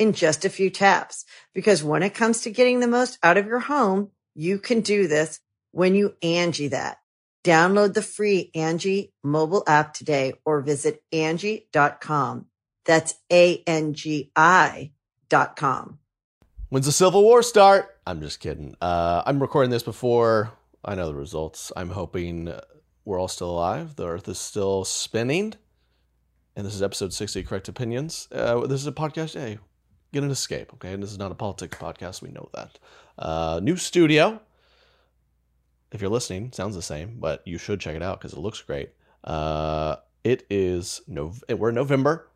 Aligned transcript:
in 0.00 0.14
just 0.14 0.44
a 0.44 0.50
few 0.50 0.70
taps. 0.70 1.24
Because 1.54 1.84
when 1.84 2.02
it 2.02 2.14
comes 2.14 2.40
to 2.40 2.50
getting 2.50 2.80
the 2.80 2.88
most 2.88 3.18
out 3.22 3.36
of 3.36 3.46
your 3.46 3.60
home, 3.60 4.10
you 4.34 4.58
can 4.58 4.80
do 4.80 5.06
this 5.06 5.38
when 5.70 5.94
you 5.94 6.16
Angie 6.22 6.68
that. 6.68 6.96
Download 7.44 7.94
the 7.94 8.02
free 8.02 8.50
Angie 8.54 9.12
mobile 9.22 9.62
app 9.66 9.94
today 9.94 10.32
or 10.44 10.60
visit 10.62 11.02
Angie.com. 11.12 12.46
That's 12.84 13.14
A-N-G-I 13.30 14.92
dot 15.28 15.56
com. 15.56 15.98
When's 16.70 16.86
the 16.86 16.92
Civil 16.92 17.22
War 17.22 17.42
start? 17.42 17.98
I'm 18.06 18.20
just 18.20 18.40
kidding. 18.40 18.74
Uh, 18.80 19.22
I'm 19.26 19.40
recording 19.40 19.70
this 19.70 19.82
before 19.82 20.52
I 20.84 20.94
know 20.94 21.06
the 21.06 21.14
results. 21.14 21.72
I'm 21.76 21.90
hoping 21.90 22.52
we're 23.04 23.18
all 23.18 23.28
still 23.28 23.50
alive. 23.50 23.96
The 23.96 24.06
earth 24.06 24.28
is 24.28 24.38
still 24.38 24.84
spinning. 24.84 25.54
And 26.56 26.66
this 26.66 26.74
is 26.74 26.82
episode 26.82 27.12
60 27.12 27.42
Correct 27.44 27.68
Opinions. 27.68 28.28
Uh, 28.32 28.66
this 28.66 28.80
is 28.80 28.86
a 28.86 28.92
podcast. 28.92 29.34
Hey, 29.34 29.58
get 30.12 30.24
an 30.24 30.30
escape, 30.30 30.72
okay? 30.74 30.92
And 30.92 31.02
this 31.02 31.12
is 31.12 31.18
not 31.18 31.32
a 31.32 31.34
politics 31.34 31.78
podcast. 31.78 32.22
We 32.22 32.30
know 32.30 32.48
that. 32.54 32.78
Uh, 33.18 33.60
new 33.62 33.76
studio. 33.76 34.40
If 35.92 36.00
you're 36.00 36.10
listening, 36.10 36.52
sounds 36.52 36.76
the 36.76 36.82
same, 36.82 37.16
but 37.18 37.46
you 37.46 37.58
should 37.58 37.80
check 37.80 37.96
it 37.96 38.02
out 38.02 38.20
because 38.20 38.32
it 38.32 38.38
looks 38.38 38.60
great. 38.62 38.90
Uh, 39.24 39.96
it 40.22 40.46
is 40.50 41.00
no, 41.08 41.32
we're 41.48 41.70
in 41.70 41.74
November. 41.74 42.28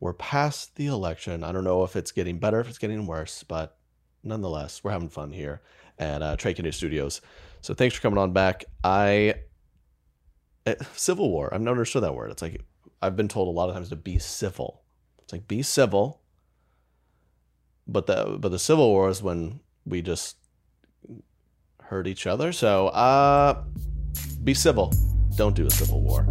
We're 0.00 0.12
past 0.12 0.76
the 0.76 0.86
election. 0.86 1.44
I 1.44 1.52
don't 1.52 1.64
know 1.64 1.82
if 1.84 1.96
it's 1.96 2.12
getting 2.12 2.38
better, 2.38 2.60
if 2.60 2.68
it's 2.68 2.78
getting 2.78 3.06
worse, 3.06 3.42
but 3.42 3.76
nonetheless, 4.22 4.84
we're 4.84 4.90
having 4.90 5.08
fun 5.08 5.32
here 5.32 5.62
at 5.98 6.22
uh, 6.22 6.36
Trey 6.36 6.54
Kennedy 6.54 6.72
Studios. 6.72 7.20
So 7.62 7.74
thanks 7.74 7.94
for 7.94 8.02
coming 8.02 8.18
on 8.18 8.32
back. 8.32 8.64
I 8.82 9.36
eh, 10.66 10.74
Civil 10.94 11.30
War. 11.30 11.52
I've 11.52 11.60
never 11.60 11.76
understood 11.76 12.02
that 12.02 12.14
word. 12.14 12.30
It's 12.30 12.42
like 12.42 12.60
I've 13.00 13.16
been 13.16 13.28
told 13.28 13.48
a 13.48 13.50
lot 13.50 13.68
of 13.68 13.74
times 13.74 13.88
to 13.90 13.96
be 13.96 14.18
civil. 14.18 14.82
It's 15.22 15.32
like 15.32 15.48
be 15.48 15.62
civil 15.62 16.20
but 17.86 18.06
the 18.06 18.36
but 18.38 18.50
the 18.50 18.58
Civil 18.58 18.90
War 18.90 19.08
is 19.08 19.22
when 19.22 19.60
we 19.84 20.02
just 20.02 20.36
hurt 21.82 22.06
each 22.06 22.26
other. 22.26 22.52
So 22.52 22.88
uh, 22.88 23.62
be 24.42 24.54
civil. 24.54 24.92
Don't 25.36 25.54
do 25.54 25.66
a 25.66 25.70
civil 25.70 26.00
war. 26.00 26.26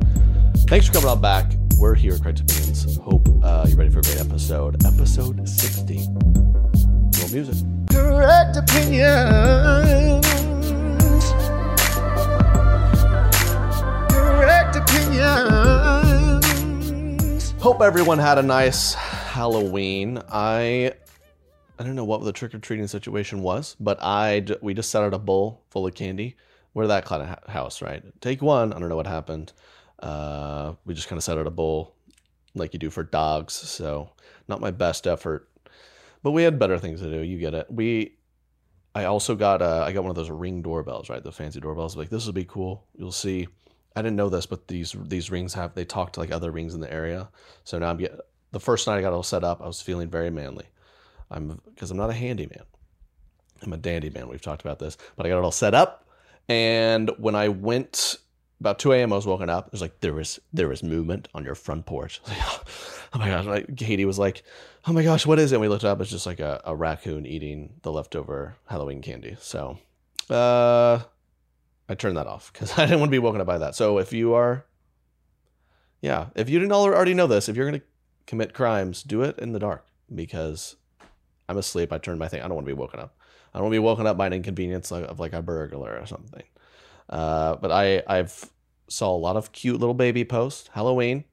Thanks 0.68 0.88
for 0.88 0.94
coming 0.94 1.10
on 1.10 1.22
back. 1.22 1.54
We're 1.78 1.96
here 1.96 2.14
at 2.14 2.22
Correct 2.22 2.40
Opinions. 2.40 2.98
Hope 2.98 3.28
uh, 3.44 3.66
you're 3.68 3.78
ready 3.78 3.90
for 3.92 4.00
a 4.00 4.04
great 4.04 4.20
episode. 4.20 4.84
Episode 4.86 5.48
60. 5.48 6.08
More 6.08 7.30
music. 7.32 7.56
Correct 7.92 8.56
Opinions. 8.58 10.26
Correct 14.10 14.76
Opinions. 14.78 15.12
Hope 17.60 17.82
everyone 17.82 18.20
had 18.20 18.38
a 18.38 18.44
nice 18.44 18.94
Halloween. 18.94 20.22
I 20.32 20.94
I 21.80 21.84
don't 21.84 21.96
know 21.96 22.04
what 22.04 22.24
the 22.24 22.32
trick 22.32 22.54
or 22.54 22.60
treating 22.60 22.88
situation 22.88 23.42
was, 23.42 23.76
but 23.80 23.98
I 24.02 24.46
we 24.62 24.74
just 24.74 24.92
set 24.92 25.04
out 25.04 25.14
a 25.14 25.20
bowl 25.20 25.64
full 25.70 25.88
of 25.88 25.96
candy. 25.96 26.36
We're 26.74 26.88
that 26.88 27.06
kind 27.06 27.22
of 27.24 27.52
house, 27.52 27.82
right? 27.82 28.04
Take 28.22 28.42
one. 28.42 28.74
I 28.74 28.80
don't 28.80 28.90
know 28.90 28.96
what 28.96 29.08
happened. 29.08 29.54
Uh, 30.00 30.74
we 30.86 30.94
just 30.94 31.08
kind 31.08 31.18
of 31.18 31.24
set 31.24 31.38
out 31.38 31.48
a 31.48 31.52
bowl 31.52 31.96
like 32.56 32.74
you 32.74 32.80
do 32.80 32.90
for 32.90 33.04
dogs. 33.04 33.54
So 33.54 34.10
not 34.48 34.62
my 34.62 34.72
best 34.72 35.08
effort, 35.08 35.50
but 36.22 36.32
we 36.32 36.44
had 36.44 36.60
better 36.60 36.78
things 36.78 37.02
to 37.02 37.10
do. 37.10 37.22
You 37.22 37.38
get 37.38 37.54
it. 37.54 37.68
We. 37.70 38.18
I 38.96 39.06
also 39.06 39.34
got 39.34 39.64
uh, 39.64 39.84
I 39.88 39.92
got 39.92 40.04
one 40.04 40.12
of 40.12 40.16
those 40.16 40.30
ring 40.30 40.62
doorbells, 40.62 41.10
right? 41.10 41.24
The 41.24 41.32
fancy 41.32 41.60
doorbells. 41.60 41.98
Like 41.98 42.10
this 42.10 42.28
will 42.28 42.34
be 42.34 42.46
cool. 42.46 42.86
You'll 42.96 43.12
see. 43.12 43.48
I 43.96 44.02
didn't 44.04 44.18
know 44.18 44.30
this, 44.30 44.46
but 44.46 44.68
these 44.68 44.96
these 45.06 45.32
rings 45.32 45.56
have 45.56 45.74
they 45.74 45.86
talk 45.86 46.14
to 46.14 46.20
like 46.20 46.32
other 46.32 46.52
rings 46.52 46.76
in 46.76 46.82
the 46.82 46.94
area. 46.94 47.30
So 47.64 47.80
now 47.80 47.90
I'm 47.90 47.98
get 47.98 48.20
the 48.52 48.60
first 48.60 48.86
night 48.86 48.98
I 48.98 49.02
got 49.02 49.14
all 49.14 49.24
set 49.24 49.44
up. 49.44 49.62
I 49.62 49.66
was 49.68 49.82
feeling 49.82 50.10
very 50.10 50.30
manly. 50.30 50.66
I'm 51.32 51.62
because 51.66 51.92
I'm 51.92 51.98
not 51.98 52.10
a 52.10 52.14
handyman. 52.14 52.64
I'm 53.62 53.74
a 53.74 53.78
dandy 53.78 54.10
man. 54.10 54.28
We've 54.28 54.42
talked 54.42 54.62
about 54.62 54.80
this, 54.80 54.98
but 55.16 55.26
I 55.26 55.30
got 55.30 55.38
it 55.38 55.44
all 55.44 55.52
set 55.52 55.74
up. 55.74 56.08
And 56.50 57.12
when 57.18 57.36
I 57.36 57.48
went 57.48 58.18
about 58.60 58.80
2 58.80 58.94
a.m., 58.94 59.12
I 59.12 59.16
was 59.16 59.28
woken 59.28 59.50
up. 59.50 59.68
It 59.68 59.72
was 59.74 59.82
like 59.82 60.00
there 60.00 60.14
was 60.14 60.40
there 60.52 60.68
was 60.68 60.84
movement 60.84 61.28
on 61.34 61.44
your 61.44 61.56
front 61.56 61.86
porch. 61.86 62.22
oh 62.30 63.20
my 63.20 63.28
gosh! 63.28 63.46
Like, 63.46 63.76
Katie 63.76 64.06
was 64.06 64.20
like, 64.20 64.44
"Oh 64.86 64.94
my 64.94 65.04
gosh, 65.04 65.26
what 65.26 65.40
is 65.40 65.52
it?" 65.52 65.56
And 65.56 65.62
we 65.62 65.68
looked 65.68 65.84
up. 65.84 66.00
It's 66.02 66.10
just 66.10 66.26
like 66.26 66.40
a, 66.40 66.62
a 66.66 66.76
raccoon 66.76 67.26
eating 67.26 67.74
the 67.82 67.92
leftover 67.92 68.56
Halloween 68.68 69.02
candy. 69.02 69.36
So, 69.40 69.80
uh, 70.30 71.00
I 71.90 71.96
turned 71.96 72.18
that 72.18 72.28
off 72.28 72.52
because 72.54 72.72
I 72.78 72.86
didn't 72.86 73.00
want 73.00 73.10
to 73.10 73.16
be 73.16 73.20
woken 73.20 73.42
up 73.42 73.48
by 73.48 73.58
that. 73.58 73.76
So 73.76 73.98
if 73.98 74.14
you 74.14 74.34
are, 74.34 74.66
yeah, 76.02 76.28
if 76.36 76.50
you 76.50 76.60
didn't 76.60 76.74
already 76.74 77.14
know 77.14 77.28
this, 77.28 77.50
if 77.50 77.56
you're 77.56 77.66
gonna 77.66 77.84
commit 78.28 78.54
crimes, 78.54 79.04
do 79.04 79.22
it 79.24 79.38
in 79.40 79.52
the 79.52 79.60
dark 79.60 79.86
because 80.14 80.76
I'm 81.54 81.60
asleep. 81.60 81.94
I 81.94 82.00
turn 82.00 82.18
my 82.18 82.28
thing. 82.28 82.42
I 82.42 82.48
don't 82.48 82.56
want 82.56 82.66
to 82.66 82.74
be 82.74 82.80
woken 82.80 83.00
up. 83.00 83.16
I 83.54 83.60
don't 83.60 83.66
want 83.66 83.74
to 83.74 83.76
be 83.76 83.86
woken 83.86 84.08
up 84.08 84.18
by 84.18 84.28
an 84.28 84.34
inconvenience 84.34 84.92
of 84.92 85.20
like 85.20 85.34
a 85.34 85.42
burglar 85.42 85.98
or 86.00 86.06
something. 86.08 86.44
Uh, 87.10 87.56
but 87.58 87.72
I 87.72 88.02
I've 88.08 88.50
saw 88.88 89.16
a 89.16 89.18
lot 89.18 89.36
of 89.36 89.52
cute 89.52 89.80
little 89.80 89.94
baby 89.94 90.26
posts. 90.26 90.70
Halloween. 90.74 91.26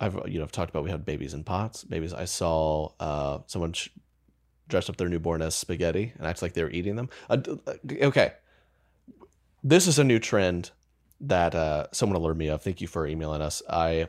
I've 0.00 0.18
you 0.26 0.38
know 0.38 0.44
I've 0.44 0.52
talked 0.52 0.70
about 0.70 0.84
we 0.84 0.90
had 0.90 1.04
babies 1.04 1.34
in 1.34 1.44
pots. 1.44 1.84
Babies. 1.84 2.14
I 2.14 2.24
saw 2.24 2.92
uh, 2.98 3.40
someone 3.46 3.74
sh- 3.74 3.90
dressed 4.68 4.88
up 4.88 4.96
their 4.96 5.08
newborn 5.08 5.42
as 5.42 5.54
spaghetti 5.54 6.14
and 6.16 6.26
acts 6.26 6.40
like 6.40 6.54
they 6.54 6.62
were 6.62 6.70
eating 6.70 6.96
them. 6.96 7.10
Uh 7.28 7.38
okay, 8.02 8.32
this 9.62 9.86
is 9.86 9.98
a 9.98 10.04
new 10.04 10.18
trend 10.18 10.70
that 11.20 11.54
uh, 11.54 11.86
someone 11.92 12.16
alerted 12.16 12.38
me 12.38 12.48
of. 12.48 12.62
Thank 12.62 12.80
you 12.80 12.86
for 12.86 13.06
emailing 13.06 13.42
us. 13.42 13.62
I 13.68 14.08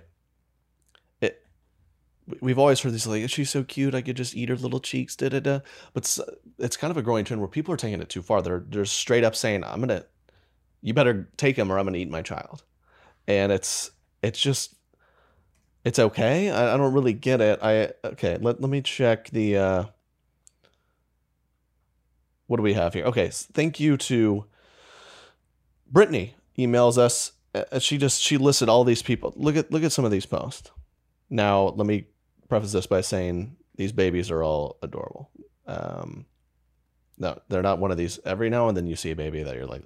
we've 2.42 2.60
always 2.60 2.80
heard 2.80 2.94
this 2.94 3.08
like 3.08 3.30
she's 3.30 3.50
so 3.50 3.64
cute 3.64 3.96
i 3.96 4.02
could 4.02 4.16
just 4.16 4.36
eat 4.36 4.50
her 4.50 4.56
little 4.56 4.80
cheeks 4.80 5.16
da 5.16 5.30
da 5.30 5.40
da. 5.40 5.60
But 5.94 6.04
it's, 6.04 6.20
it's 6.58 6.78
kind 6.78 6.92
of 6.92 6.98
a 6.98 7.02
growing 7.02 7.26
trend 7.26 7.42
where 7.42 7.48
people 7.48 7.74
are 7.74 7.78
taking 7.78 8.02
it 8.02 8.10
too 8.10 8.22
far. 8.22 8.42
They're 8.42 8.64
they're 8.68 8.86
straight 8.86 9.24
up 9.24 9.36
saying 9.36 9.64
i'm 9.64 9.80
gonna 9.80 10.06
you 10.82 10.94
better 10.94 11.30
take 11.38 11.58
him 11.58 11.72
or 11.72 11.78
i'm 11.78 11.86
gonna 11.86 11.98
eat 11.98 12.10
my 12.10 12.22
child. 12.22 12.64
And 13.28 13.52
it's 13.52 13.92
it's 14.24 14.40
just 14.40 14.76
it's 15.84 16.00
okay. 16.00 16.52
I, 16.52 16.74
I 16.74 16.78
don't 16.78 16.94
really 16.94 17.14
get 17.14 17.42
it. 17.42 17.60
I 17.62 17.92
okay 18.04 18.38
let, 18.40 18.62
let 18.62 18.70
me 18.70 18.82
check 18.82 19.30
the 19.30 19.58
uh 19.58 19.84
what 22.48 22.58
do 22.58 22.64
we 22.64 22.74
have 22.74 22.94
here? 22.94 23.06
Okay 23.06 23.30
thank 23.32 23.80
you 23.80 23.98
to 23.98 24.46
brittany 25.90 26.36
emails 26.58 26.98
us 26.98 27.34
uh, 27.54 27.80
she 27.80 27.98
just 27.98 28.22
she 28.22 28.38
listed 28.38 28.70
all 28.70 28.84
these 28.84 29.02
people. 29.02 29.34
Look 29.36 29.56
at 29.56 29.72
look 29.72 29.84
at 29.84 29.92
some 29.92 30.06
of 30.06 30.12
these 30.12 30.26
posts. 30.26 30.72
Now, 31.30 31.70
let 31.70 31.88
me 31.88 32.06
preface 32.52 32.74
this 32.74 32.86
by 32.86 33.00
saying 33.00 33.56
these 33.78 33.94
babies 33.94 34.30
are 34.30 34.44
all 34.44 34.78
adorable. 34.84 35.32
Um, 35.66 36.26
No, 37.18 37.40
they're 37.48 37.62
not 37.62 37.80
one 37.80 37.92
of 37.92 37.98
these. 37.98 38.20
Every 38.26 38.50
now 38.50 38.68
and 38.68 38.76
then 38.76 38.88
you 38.88 38.98
see 38.98 39.12
a 39.12 39.16
baby 39.16 39.42
that 39.42 39.56
you're 39.56 39.66
like, 39.66 39.86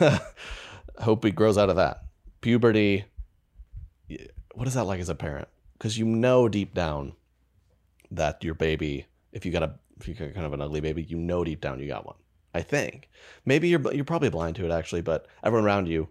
hope 1.00 1.24
he 1.24 1.32
grows 1.32 1.58
out 1.58 1.68
of 1.68 1.74
that. 1.76 2.04
Puberty. 2.42 3.06
What 4.54 4.68
is 4.68 4.74
that 4.74 4.84
like 4.84 5.00
as 5.00 5.08
a 5.08 5.16
parent? 5.16 5.48
Because 5.76 5.98
you 5.98 6.04
know 6.04 6.48
deep 6.48 6.74
down 6.74 7.14
that 8.12 8.44
your 8.44 8.54
baby, 8.54 9.06
if 9.32 9.44
you 9.44 9.50
got 9.50 9.64
a, 9.64 9.74
if 9.98 10.06
you 10.06 10.14
got 10.14 10.32
kind 10.32 10.46
of 10.46 10.52
an 10.52 10.60
ugly 10.60 10.80
baby, 10.80 11.02
you 11.02 11.16
know 11.16 11.42
deep 11.42 11.60
down 11.60 11.80
you 11.80 11.88
got 11.88 12.06
one. 12.06 12.16
I 12.54 12.62
think 12.62 13.08
maybe 13.44 13.68
you're 13.68 13.92
you're 13.92 14.04
probably 14.04 14.30
blind 14.30 14.54
to 14.56 14.64
it 14.64 14.70
actually, 14.70 15.02
but 15.02 15.26
everyone 15.42 15.64
around 15.64 15.88
you, 15.88 16.08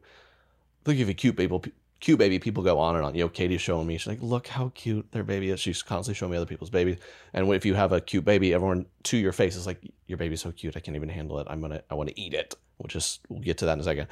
look 0.86 0.98
if 0.98 1.08
you 1.08 1.14
cute 1.14 1.38
baby, 1.38 1.58
cute 2.00 2.18
baby, 2.18 2.40
people 2.40 2.64
go 2.64 2.80
on 2.80 2.96
and 2.96 3.06
on. 3.06 3.14
You 3.16 3.24
know, 3.24 3.30
Katie's 3.30 3.62
showing 3.62 3.88
me, 3.88 3.98
she's 3.98 4.08
like, 4.08 4.22
look 4.22 4.48
how 4.48 4.72
cute 4.76 5.12
their 5.12 5.24
baby 5.24 5.50
is. 5.50 5.60
She's 5.60 5.82
constantly 5.82 6.18
showing 6.18 6.32
me 6.32 6.38
other 6.38 6.46
people's 6.46 6.70
babies. 6.70 6.98
And 7.34 7.52
if 7.54 7.66
you 7.66 7.74
have 7.74 7.92
a 7.92 8.02
cute 8.02 8.26
baby, 8.26 8.54
everyone 8.54 8.86
to 9.04 9.18
your 9.18 9.32
face 9.32 9.56
is 9.56 9.68
like, 9.68 9.82
your 10.08 10.18
baby's 10.18 10.42
so 10.42 10.52
cute, 10.52 10.78
I 10.78 10.80
can't 10.80 10.96
even 10.96 11.10
handle 11.10 11.40
it. 11.40 11.48
I'm 11.50 11.62
gonna, 11.62 11.82
I 11.90 11.96
want 11.96 12.10
to 12.10 12.20
eat 12.20 12.34
it. 12.34 12.56
We'll 12.78 12.88
just, 12.88 13.22
we'll 13.30 13.42
get 13.42 13.58
to 13.60 13.66
that 13.66 13.74
in 13.74 13.80
a 13.82 13.84
second. 13.84 14.08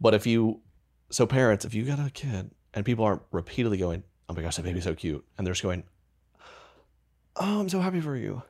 But 0.00 0.14
if 0.14 0.26
you, 0.26 0.60
so 1.10 1.26
parents, 1.26 1.64
if 1.64 1.74
you 1.74 1.84
got 1.84 1.98
a 1.98 2.10
kid 2.10 2.50
and 2.74 2.84
people 2.84 3.04
aren't 3.04 3.22
repeatedly 3.32 3.78
going, 3.78 4.04
oh 4.28 4.34
my 4.34 4.42
gosh, 4.42 4.56
that 4.56 4.64
baby's 4.64 4.84
so 4.84 4.94
cute, 4.94 5.24
and 5.36 5.46
they're 5.46 5.54
just 5.54 5.62
going, 5.62 5.84
oh, 7.36 7.60
I'm 7.60 7.68
so 7.68 7.80
happy 7.80 8.00
for 8.00 8.16
you. 8.16 8.42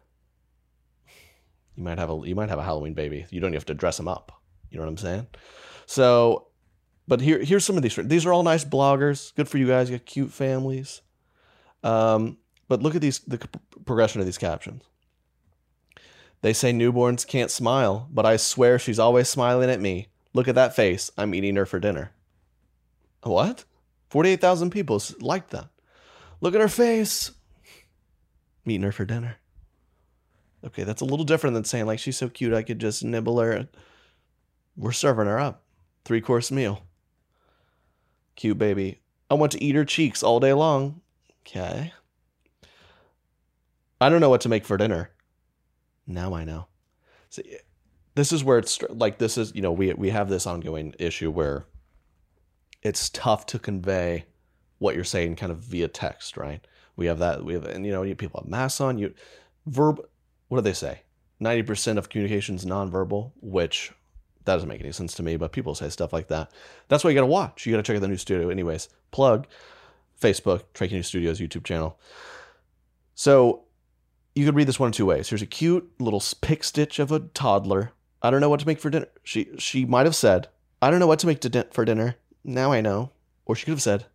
You 1.77 1.85
might 1.85 1.99
have 1.99 2.11
a, 2.11 2.21
you 2.25 2.35
might 2.35 2.49
have 2.49 2.59
a 2.59 2.65
Halloween 2.65 2.95
baby. 2.95 3.25
You 3.31 3.41
don't 3.41 3.51
even 3.51 3.55
have 3.55 3.67
to 3.67 3.75
dress 3.75 3.97
them 3.97 4.09
up. 4.09 4.33
You 4.71 4.77
know 4.77 4.85
what 4.85 4.91
I'm 4.91 4.97
saying? 4.99 5.27
So 5.87 6.49
but 7.11 7.21
here 7.21 7.41
here's 7.41 7.65
some 7.65 7.77
of 7.77 7.83
these 7.83 7.97
these 7.97 8.25
are 8.25 8.33
all 8.33 8.45
nice 8.45 8.65
bloggers 8.65 9.35
good 9.35 9.49
for 9.49 9.59
you 9.59 9.67
guys 9.67 9.91
you 9.91 9.99
got 9.99 10.07
cute 10.07 10.31
families. 10.31 11.03
Um, 11.83 12.39
but 12.69 12.83
look 12.83 12.95
at 12.95 13.01
these 13.01 13.19
the 13.19 13.37
progression 13.85 14.21
of 14.21 14.27
these 14.27 14.39
captions. 14.39 14.85
They 16.43 16.53
say 16.53 16.73
newborns 16.73 17.27
can't 17.27 17.51
smile 17.51 18.09
but 18.13 18.25
i 18.25 18.37
swear 18.37 18.79
she's 18.79 19.01
always 19.01 19.29
smiling 19.29 19.71
at 19.71 19.81
me. 19.81 20.07
Look 20.35 20.47
at 20.47 20.55
that 20.55 20.77
face. 20.77 21.11
I'm 21.19 21.35
eating 21.35 21.57
her 21.57 21.67
for 21.67 21.81
dinner. 21.81 22.13
What? 23.25 23.65
48000 24.11 24.71
people 24.71 25.03
liked 25.19 25.51
that. 25.51 25.69
Look 26.41 26.55
at 26.55 26.61
her 26.61 26.69
face. 26.69 27.33
I'm 28.65 28.71
eating 28.71 28.85
her 28.85 28.93
for 28.93 29.05
dinner. 29.05 29.39
Okay 30.65 30.85
that's 30.85 31.03
a 31.03 31.07
little 31.07 31.25
different 31.25 31.55
than 31.55 31.65
saying 31.65 31.87
like 31.87 31.99
she's 31.99 32.17
so 32.17 32.29
cute 32.29 32.55
i 32.55 32.63
could 32.63 32.79
just 32.79 33.03
nibble 33.03 33.41
her. 33.41 33.67
We're 34.77 34.93
serving 34.93 35.27
her 35.27 35.41
up. 35.41 35.65
Three 36.05 36.21
course 36.21 36.53
meal 36.53 36.85
Cute 38.41 38.57
baby. 38.57 39.03
I 39.31 39.35
want 39.35 39.53
to 39.53 39.63
eat 39.63 39.75
her 39.75 39.85
cheeks 39.85 40.23
all 40.23 40.41
day 40.41 40.55
long. 40.55 41.03
Okay. 41.43 41.93
I 44.01 44.09
don't 44.09 44.23
know 44.23 44.31
what 44.31 44.41
to 44.41 44.49
make 44.49 44.65
for 44.65 44.79
dinner. 44.79 45.11
Now 46.07 46.33
I 46.33 46.45
know. 46.45 46.69
See, 47.29 47.59
this 48.15 48.33
is 48.33 48.43
where 48.43 48.57
it's 48.57 48.81
like 48.89 49.19
this 49.19 49.37
is 49.37 49.55
you 49.55 49.61
know 49.61 49.73
we 49.73 49.93
we 49.93 50.09
have 50.09 50.31
this 50.31 50.47
ongoing 50.47 50.95
issue 50.99 51.31
where 51.31 51.67
it's 52.81 53.11
tough 53.11 53.45
to 53.45 53.59
convey 53.59 54.25
what 54.79 54.95
you're 54.95 55.05
saying 55.05 55.37
kind 55.37 55.53
of 55.53 55.59
via 55.59 55.89
text, 55.89 56.39
right? 56.39 56.67
We 56.97 57.05
have 57.09 57.19
that 57.19 57.45
we 57.45 57.53
have 57.53 57.67
and 57.67 57.85
you 57.85 57.93
know 57.93 58.15
people 58.15 58.41
have 58.41 58.51
masks 58.51 58.81
on 58.81 58.97
you 58.97 59.13
verb 59.67 60.01
what 60.49 60.57
do 60.57 60.63
they 60.63 60.73
say? 60.73 61.03
90% 61.43 61.99
of 61.99 62.09
communication 62.09 62.55
is 62.55 62.65
nonverbal, 62.65 63.33
which 63.43 63.93
that 64.45 64.55
doesn't 64.55 64.69
make 64.69 64.81
any 64.81 64.93
sense 64.93 65.15
to 65.15 65.23
me, 65.23 65.37
but 65.37 65.53
people 65.53 65.75
say 65.75 65.89
stuff 65.89 66.13
like 66.13 66.29
that. 66.29 66.51
That's 66.89 67.05
why 67.05 67.11
you 67.11 67.15
got 67.15 67.23
to 67.23 67.27
watch. 67.27 67.67
You 67.67 67.73
got 67.73 67.79
to 67.79 67.83
check 67.83 67.97
out 67.97 68.03
the 68.03 68.09
new 68.09 68.17
studio. 68.17 68.49
Anyways, 68.49 68.89
plug 69.11 69.47
Facebook, 70.21 70.65
Trey 70.75 70.89
Kennedy 70.89 71.03
Studios 71.03 71.41
YouTube 71.41 71.65
channel. 71.65 71.99
So 73.15 73.65
you 74.35 74.47
could 74.47 74.55
read 74.55 74.69
this 74.69 74.81
one 74.81 74.89
in 74.89 74.93
two 74.93 75.07
ways. 75.07 75.29
Here's 75.29 75.43
a 75.43 75.47
cute 75.47 75.91
little 75.99 76.23
pick 76.41 76.65
stitch 76.65 76.99
of 76.99 77.13
a 77.13 77.21
toddler. 77.21 77.93
I 78.23 78.31
don't 78.31 78.41
know 78.41 78.49
what 78.49 78.61
to 78.61 78.67
make 78.67 78.81
for 78.81 78.91
dinner. 78.91 79.09
She 79.23 79.49
she 79.59 79.85
might 79.85 80.07
have 80.07 80.17
said, 80.17 80.49
"I 80.81 80.91
don't 80.91 81.01
know 81.01 81.07
what 81.07 81.19
to 81.21 81.27
make 81.27 81.41
to 81.41 81.49
din- 81.49 81.71
for 81.71 81.85
dinner." 81.85 82.17
Now 82.45 82.73
I 82.73 82.81
know. 82.81 83.11
Or 83.45 83.57
she 83.57 83.65
could 83.65 83.73
have 83.73 83.83
said, 83.83 84.07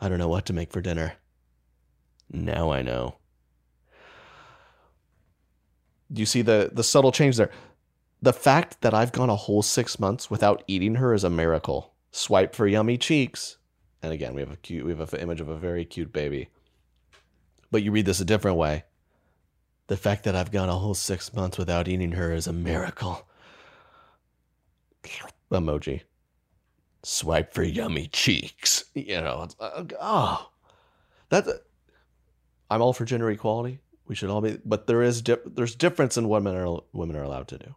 "I 0.00 0.08
don't 0.08 0.18
know 0.18 0.28
what 0.28 0.46
to 0.46 0.52
make 0.52 0.72
for 0.72 0.80
dinner." 0.80 1.14
Now 2.32 2.70
I 2.70 2.82
know. 2.82 3.16
Do 6.12 6.20
you 6.20 6.26
see 6.26 6.42
the 6.42 6.70
the 6.72 6.84
subtle 6.84 7.12
change 7.12 7.36
there? 7.36 7.50
The 8.22 8.32
fact 8.32 8.82
that 8.82 8.92
I've 8.92 9.12
gone 9.12 9.30
a 9.30 9.36
whole 9.36 9.62
six 9.62 9.98
months 9.98 10.30
without 10.30 10.62
eating 10.66 10.96
her 10.96 11.14
is 11.14 11.24
a 11.24 11.30
miracle. 11.30 11.94
Swipe 12.10 12.54
for 12.54 12.66
yummy 12.66 12.98
cheeks. 12.98 13.56
And 14.02 14.12
again, 14.12 14.34
we 14.34 14.40
have 14.40 14.50
a 14.52 14.56
cute, 14.56 14.84
we 14.84 14.94
have 14.94 15.12
an 15.12 15.20
image 15.20 15.40
of 15.40 15.48
a 15.48 15.56
very 15.56 15.84
cute 15.84 16.12
baby. 16.12 16.48
But 17.70 17.82
you 17.82 17.92
read 17.92 18.06
this 18.06 18.20
a 18.20 18.24
different 18.24 18.56
way. 18.56 18.84
The 19.86 19.96
fact 19.96 20.24
that 20.24 20.36
I've 20.36 20.52
gone 20.52 20.68
a 20.68 20.76
whole 20.76 20.94
six 20.94 21.34
months 21.34 21.58
without 21.58 21.88
eating 21.88 22.12
her 22.12 22.32
is 22.32 22.46
a 22.46 22.52
miracle. 22.52 23.26
Emoji. 25.50 26.02
Swipe 27.02 27.52
for 27.52 27.62
yummy 27.62 28.06
cheeks. 28.08 28.84
You 28.94 29.20
know, 29.20 29.42
it's, 29.44 29.56
uh, 29.58 29.84
oh, 30.00 30.50
that. 31.30 31.46
I'm 32.70 32.82
all 32.82 32.92
for 32.92 33.04
gender 33.04 33.30
equality. 33.30 33.80
We 34.06 34.14
should 34.14 34.30
all 34.30 34.40
be, 34.40 34.58
but 34.64 34.86
there 34.86 35.02
is 35.02 35.22
di- 35.22 35.36
there's 35.46 35.74
difference 35.74 36.16
in 36.16 36.28
what 36.28 36.42
men 36.42 36.54
are 36.54 36.80
women 36.92 37.16
are 37.16 37.22
allowed 37.22 37.48
to 37.48 37.58
do. 37.58 37.74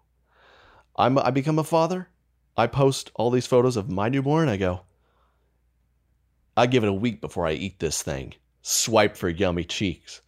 I'm 0.96 1.18
I 1.18 1.32
become 1.32 1.60
a 1.60 1.64
father. 1.64 2.10
I 2.56 2.68
post 2.68 3.12
all 3.16 3.32
these 3.32 3.48
photos 3.48 3.78
of 3.78 3.90
my 3.90 4.10
newborn. 4.10 4.48
I 4.48 4.58
go. 4.58 4.82
I 6.56 6.68
give 6.68 6.84
it 6.84 6.90
a 6.90 6.94
week 6.94 7.20
before 7.20 7.48
I 7.48 7.54
eat 7.54 7.80
this 7.80 8.04
thing. 8.04 8.36
Swipe 8.62 9.18
for 9.18 9.30
yummy 9.30 9.64
cheeks. 9.64 10.22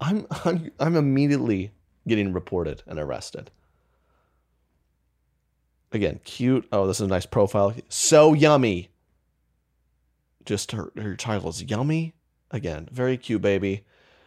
I'm 0.00 0.26
I'm 0.44 0.70
I'm 0.78 0.96
immediately 0.96 1.72
getting 2.06 2.32
reported 2.32 2.82
and 2.86 2.98
arrested. 2.98 3.50
Again, 5.92 6.20
cute. 6.24 6.68
Oh, 6.70 6.86
this 6.86 6.98
is 6.98 7.06
a 7.06 7.08
nice 7.08 7.26
profile. 7.26 7.74
So 7.88 8.34
yummy. 8.34 8.90
Just 10.44 10.72
her 10.72 10.92
her 10.96 11.16
title 11.16 11.50
is 11.50 11.62
yummy. 11.62 12.14
Again, 12.50 12.88
very 12.92 13.16
cute 13.16 13.42
baby. 13.42 13.84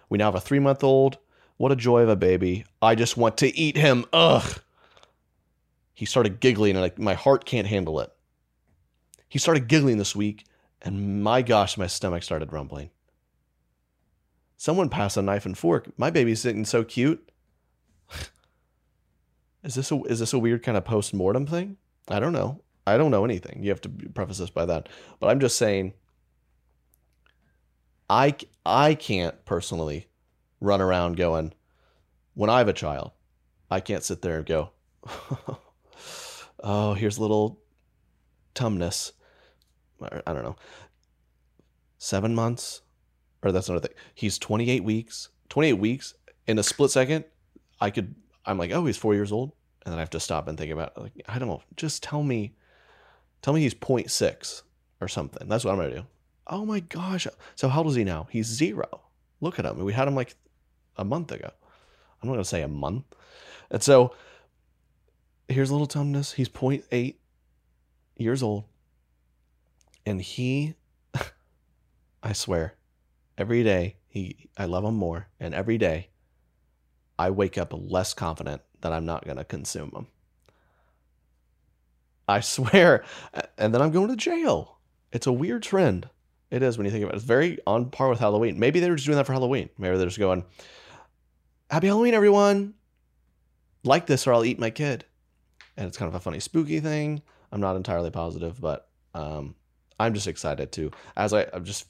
We 0.09 0.17
now 0.17 0.25
have 0.25 0.35
a 0.35 0.41
three 0.41 0.59
month 0.59 0.83
old. 0.83 1.17
What 1.57 1.71
a 1.71 1.75
joy 1.75 2.01
of 2.01 2.09
a 2.09 2.15
baby. 2.15 2.65
I 2.81 2.95
just 2.95 3.15
want 3.15 3.37
to 3.37 3.55
eat 3.57 3.77
him. 3.77 4.05
Ugh. 4.11 4.59
He 5.93 6.05
started 6.05 6.39
giggling, 6.39 6.71
and 6.71 6.81
like 6.81 6.99
my 6.99 7.13
heart 7.13 7.45
can't 7.45 7.67
handle 7.67 7.99
it. 7.99 8.11
He 9.29 9.39
started 9.39 9.67
giggling 9.67 9.97
this 9.97 10.15
week, 10.15 10.45
and 10.81 11.23
my 11.23 11.41
gosh, 11.41 11.77
my 11.77 11.87
stomach 11.87 12.23
started 12.23 12.53
rumbling. 12.53 12.89
Someone 14.57 14.89
pass 14.89 15.17
a 15.17 15.21
knife 15.21 15.45
and 15.45 15.57
fork. 15.57 15.87
My 15.97 16.09
baby's 16.09 16.41
sitting 16.41 16.65
so 16.65 16.83
cute. 16.83 17.31
is 19.63 19.75
this 19.75 19.91
a 19.91 20.01
is 20.03 20.19
this 20.19 20.33
a 20.33 20.39
weird 20.39 20.63
kind 20.63 20.77
of 20.77 20.85
post 20.85 21.13
mortem 21.13 21.45
thing? 21.45 21.77
I 22.07 22.19
don't 22.19 22.33
know. 22.33 22.61
I 22.85 22.97
don't 22.97 23.11
know 23.11 23.25
anything. 23.25 23.63
You 23.63 23.69
have 23.69 23.81
to 23.81 23.89
preface 23.89 24.37
this 24.37 24.49
by 24.49 24.65
that. 24.65 24.89
But 25.19 25.27
I'm 25.27 25.39
just 25.39 25.57
saying. 25.57 25.93
I 28.09 28.35
I 28.65 28.95
can't 28.95 29.43
personally 29.45 30.07
run 30.59 30.81
around 30.81 31.17
going 31.17 31.53
when 32.33 32.49
I 32.49 32.59
have 32.59 32.67
a 32.67 32.73
child. 32.73 33.11
I 33.69 33.79
can't 33.79 34.03
sit 34.03 34.21
there 34.21 34.37
and 34.37 34.45
go, 34.45 34.71
oh, 36.63 36.93
here's 36.93 37.17
a 37.17 37.21
little 37.21 37.59
tumnus. 38.55 39.11
I 40.01 40.33
don't 40.33 40.43
know. 40.43 40.55
Seven 41.97 42.35
months, 42.35 42.81
or 43.43 43.51
that's 43.51 43.69
another 43.69 43.87
thing. 43.87 43.97
He's 44.13 44.37
28 44.37 44.83
weeks. 44.83 45.29
28 45.49 45.73
weeks 45.73 46.15
in 46.47 46.57
a 46.59 46.63
split 46.63 46.91
second. 46.91 47.25
I 47.79 47.89
could. 47.89 48.15
I'm 48.45 48.57
like, 48.57 48.71
oh, 48.71 48.85
he's 48.85 48.97
four 48.97 49.13
years 49.13 49.31
old, 49.31 49.53
and 49.85 49.91
then 49.91 49.99
I 49.99 50.01
have 50.01 50.09
to 50.11 50.19
stop 50.19 50.47
and 50.47 50.57
think 50.57 50.71
about. 50.71 50.99
Like, 50.99 51.13
I 51.27 51.39
don't 51.39 51.47
know. 51.47 51.61
Just 51.75 52.03
tell 52.03 52.23
me. 52.23 52.55
Tell 53.41 53.53
me 53.53 53.61
he's 53.61 53.73
0.6 53.73 54.61
or 55.01 55.07
something. 55.07 55.47
That's 55.47 55.65
what 55.65 55.71
I'm 55.71 55.77
gonna 55.77 55.95
do. 55.95 56.05
Oh 56.47 56.65
my 56.65 56.79
gosh. 56.79 57.27
So 57.55 57.69
how 57.69 57.79
old 57.79 57.89
is 57.89 57.95
he 57.95 58.03
now? 58.03 58.27
He's 58.29 58.47
zero. 58.47 59.01
Look 59.41 59.59
at 59.59 59.65
him. 59.65 59.83
We 59.83 59.93
had 59.93 60.07
him 60.07 60.15
like 60.15 60.35
a 60.97 61.03
month 61.03 61.31
ago. 61.31 61.51
I'm 62.21 62.29
not 62.29 62.35
gonna 62.35 62.45
say 62.45 62.61
a 62.61 62.67
month. 62.67 63.03
And 63.69 63.83
so 63.83 64.15
here's 65.47 65.71
little 65.71 65.87
Tumnus. 65.87 66.33
He's 66.33 66.49
0.8 66.49 67.15
years 68.17 68.43
old. 68.43 68.65
And 70.05 70.21
he 70.21 70.75
I 72.23 72.33
swear, 72.33 72.75
every 73.37 73.63
day 73.63 73.97
he 74.07 74.49
I 74.57 74.65
love 74.65 74.83
him 74.83 74.95
more. 74.95 75.27
And 75.39 75.53
every 75.53 75.77
day 75.77 76.09
I 77.17 77.29
wake 77.29 77.57
up 77.57 77.73
less 77.73 78.13
confident 78.13 78.61
that 78.81 78.93
I'm 78.93 79.05
not 79.05 79.25
gonna 79.25 79.45
consume 79.45 79.91
him. 79.95 80.07
I 82.27 82.39
swear. 82.41 83.03
And 83.57 83.73
then 83.73 83.81
I'm 83.81 83.91
going 83.91 84.09
to 84.09 84.15
jail. 84.15 84.77
It's 85.11 85.27
a 85.27 85.31
weird 85.31 85.63
trend. 85.63 86.09
It 86.49 86.61
is 86.61 86.77
when 86.77 86.85
you 86.85 86.91
think 86.91 87.03
about 87.03 87.15
it. 87.15 87.17
It's 87.17 87.25
very 87.25 87.59
on 87.65 87.89
par 87.89 88.09
with 88.09 88.19
Halloween. 88.19 88.59
Maybe 88.59 88.79
they 88.79 88.89
were 88.89 88.95
just 88.95 89.07
doing 89.07 89.17
that 89.17 89.25
for 89.25 89.33
Halloween. 89.33 89.69
Maybe 89.77 89.97
they're 89.97 90.05
just 90.05 90.19
going, 90.19 90.45
Happy 91.69 91.87
Halloween, 91.87 92.13
everyone. 92.13 92.75
Like 93.83 94.05
this 94.05 94.27
or 94.27 94.33
I'll 94.33 94.45
eat 94.45 94.59
my 94.59 94.69
kid. 94.69 95.05
And 95.77 95.87
it's 95.87 95.97
kind 95.97 96.07
of 96.07 96.15
a 96.15 96.19
funny, 96.19 96.39
spooky 96.39 96.79
thing. 96.79 97.21
I'm 97.51 97.61
not 97.61 97.75
entirely 97.75 98.11
positive, 98.11 98.59
but 98.59 98.87
um, 99.13 99.55
I'm 99.99 100.13
just 100.13 100.27
excited 100.27 100.71
to. 100.73 100.91
As 101.15 101.33
I, 101.33 101.47
I'm 101.53 101.65
just, 101.65 101.87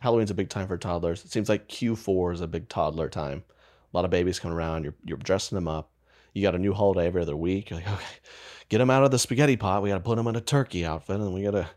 Halloween's 0.00 0.30
a 0.30 0.34
big 0.34 0.48
time 0.48 0.68
for 0.68 0.76
toddlers. 0.76 1.24
It 1.24 1.32
seems 1.32 1.48
like 1.48 1.68
Q4 1.68 2.34
is 2.34 2.40
a 2.40 2.46
big 2.46 2.68
toddler 2.68 3.08
time. 3.08 3.44
A 3.92 3.96
lot 3.96 4.04
of 4.04 4.10
babies 4.10 4.38
come 4.38 4.52
around. 4.52 4.84
You're, 4.84 4.94
you're 5.04 5.18
dressing 5.18 5.56
them 5.56 5.68
up. 5.68 5.90
you 6.34 6.42
got 6.42 6.54
a 6.54 6.58
new 6.58 6.72
holiday 6.72 7.06
every 7.06 7.22
other 7.22 7.36
week. 7.36 7.70
You're 7.70 7.80
like, 7.80 7.88
okay, 7.92 8.04
get 8.68 8.80
him 8.80 8.90
out 8.90 9.04
of 9.04 9.10
the 9.10 9.18
spaghetti 9.18 9.56
pot. 9.56 9.82
We 9.82 9.90
got 9.90 9.96
to 9.96 10.00
put 10.00 10.18
him 10.18 10.26
in 10.26 10.36
a 10.36 10.40
turkey 10.40 10.84
outfit, 10.84 11.20
and 11.20 11.32
we 11.32 11.42
gotta 11.42 11.68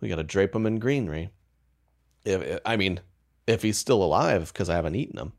we 0.00 0.08
gotta 0.08 0.22
drape 0.22 0.54
him 0.54 0.66
in 0.66 0.78
greenery. 0.78 1.30
If 2.24 2.60
I 2.64 2.76
mean, 2.76 3.00
if 3.46 3.62
he's 3.62 3.78
still 3.78 4.02
alive, 4.02 4.52
because 4.52 4.68
I 4.68 4.76
haven't 4.76 4.94
eaten 4.94 5.18
him. 5.18 5.32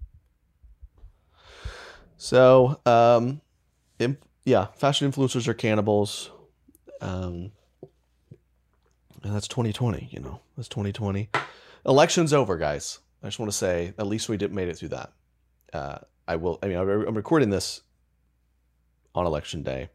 So, 2.17 2.79
um, 2.85 3.41
imp- 3.99 4.25
yeah, 4.45 4.67
fashion 4.75 5.11
influencers 5.11 5.47
are 5.47 5.53
cannibals. 5.53 6.31
Um, 7.01 7.51
and 9.23 9.33
that's 9.33 9.47
2020, 9.47 10.09
you 10.11 10.19
know, 10.19 10.39
that's 10.55 10.69
2020. 10.69 11.29
Election's 11.85 12.31
over, 12.31 12.57
guys. 12.57 12.99
I 13.23 13.27
just 13.27 13.39
want 13.39 13.51
to 13.51 13.57
say, 13.57 13.93
at 13.97 14.07
least 14.07 14.29
we 14.29 14.37
did 14.37 14.53
made 14.53 14.69
it 14.69 14.77
through 14.77 14.89
that. 14.89 15.11
Uh, 15.73 15.97
I 16.27 16.35
will, 16.35 16.59
I 16.63 16.67
mean, 16.67 16.77
I'm 16.77 17.15
recording 17.15 17.49
this 17.49 17.81
on 19.13 19.25
election 19.25 19.63
day. 19.63 19.89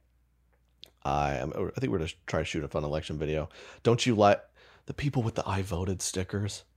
I 1.04 1.36
am, 1.36 1.52
I 1.54 1.80
think 1.80 1.90
we're 1.90 1.98
going 1.98 2.08
to 2.08 2.14
try 2.26 2.40
to 2.40 2.44
shoot 2.44 2.64
a 2.64 2.68
fun 2.68 2.84
election 2.84 3.18
video. 3.18 3.48
Don't 3.82 4.04
you 4.04 4.14
let 4.14 4.50
the 4.86 4.94
people 4.94 5.22
with 5.22 5.36
the 5.36 5.48
I 5.48 5.62
voted 5.62 6.02
stickers. 6.02 6.64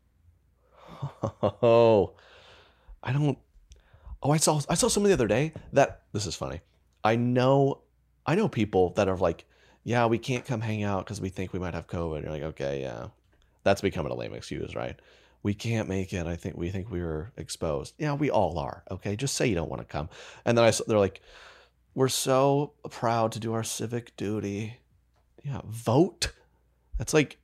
Oh, 1.61 2.13
I 3.03 3.11
don't, 3.11 3.37
Oh, 4.23 4.31
I 4.31 4.37
saw 4.37 4.61
I 4.69 4.75
saw 4.75 4.87
something 4.87 5.09
the 5.09 5.13
other 5.13 5.27
day 5.27 5.51
that 5.73 6.03
this 6.13 6.25
is 6.25 6.33
funny. 6.33 6.61
I 7.03 7.15
know 7.15 7.81
I 8.25 8.35
know 8.35 8.47
people 8.47 8.91
that 8.91 9.07
are 9.07 9.17
like, 9.17 9.45
yeah, 9.83 10.05
we 10.05 10.17
can't 10.17 10.45
come 10.45 10.61
hang 10.61 10.83
out 10.83 11.05
because 11.05 11.19
we 11.19 11.29
think 11.29 11.51
we 11.51 11.59
might 11.59 11.73
have 11.73 11.87
COVID. 11.87 12.21
You're 12.21 12.31
like, 12.31 12.43
okay, 12.43 12.81
yeah, 12.81 13.07
that's 13.63 13.81
becoming 13.81 14.11
a 14.11 14.15
lame 14.15 14.33
excuse, 14.33 14.75
right? 14.75 14.97
We 15.41 15.53
can't 15.53 15.89
make 15.89 16.13
it. 16.13 16.25
I 16.25 16.37
think 16.37 16.55
we 16.55 16.69
think 16.69 16.89
we 16.89 17.01
were 17.01 17.33
exposed. 17.35 17.95
Yeah, 17.97 18.13
we 18.13 18.29
all 18.29 18.57
are. 18.57 18.83
Okay, 18.89 19.17
just 19.17 19.35
say 19.35 19.47
you 19.47 19.55
don't 19.55 19.69
want 19.69 19.81
to 19.81 19.91
come. 19.91 20.09
And 20.45 20.57
then 20.57 20.63
I 20.63 20.71
they're 20.87 20.97
like, 20.97 21.21
we're 21.95 22.07
so 22.07 22.73
proud 22.89 23.33
to 23.33 23.39
do 23.39 23.53
our 23.53 23.63
civic 23.63 24.15
duty. 24.15 24.77
Yeah, 25.43 25.61
vote. 25.65 26.31
That's 26.97 27.13
like 27.13 27.37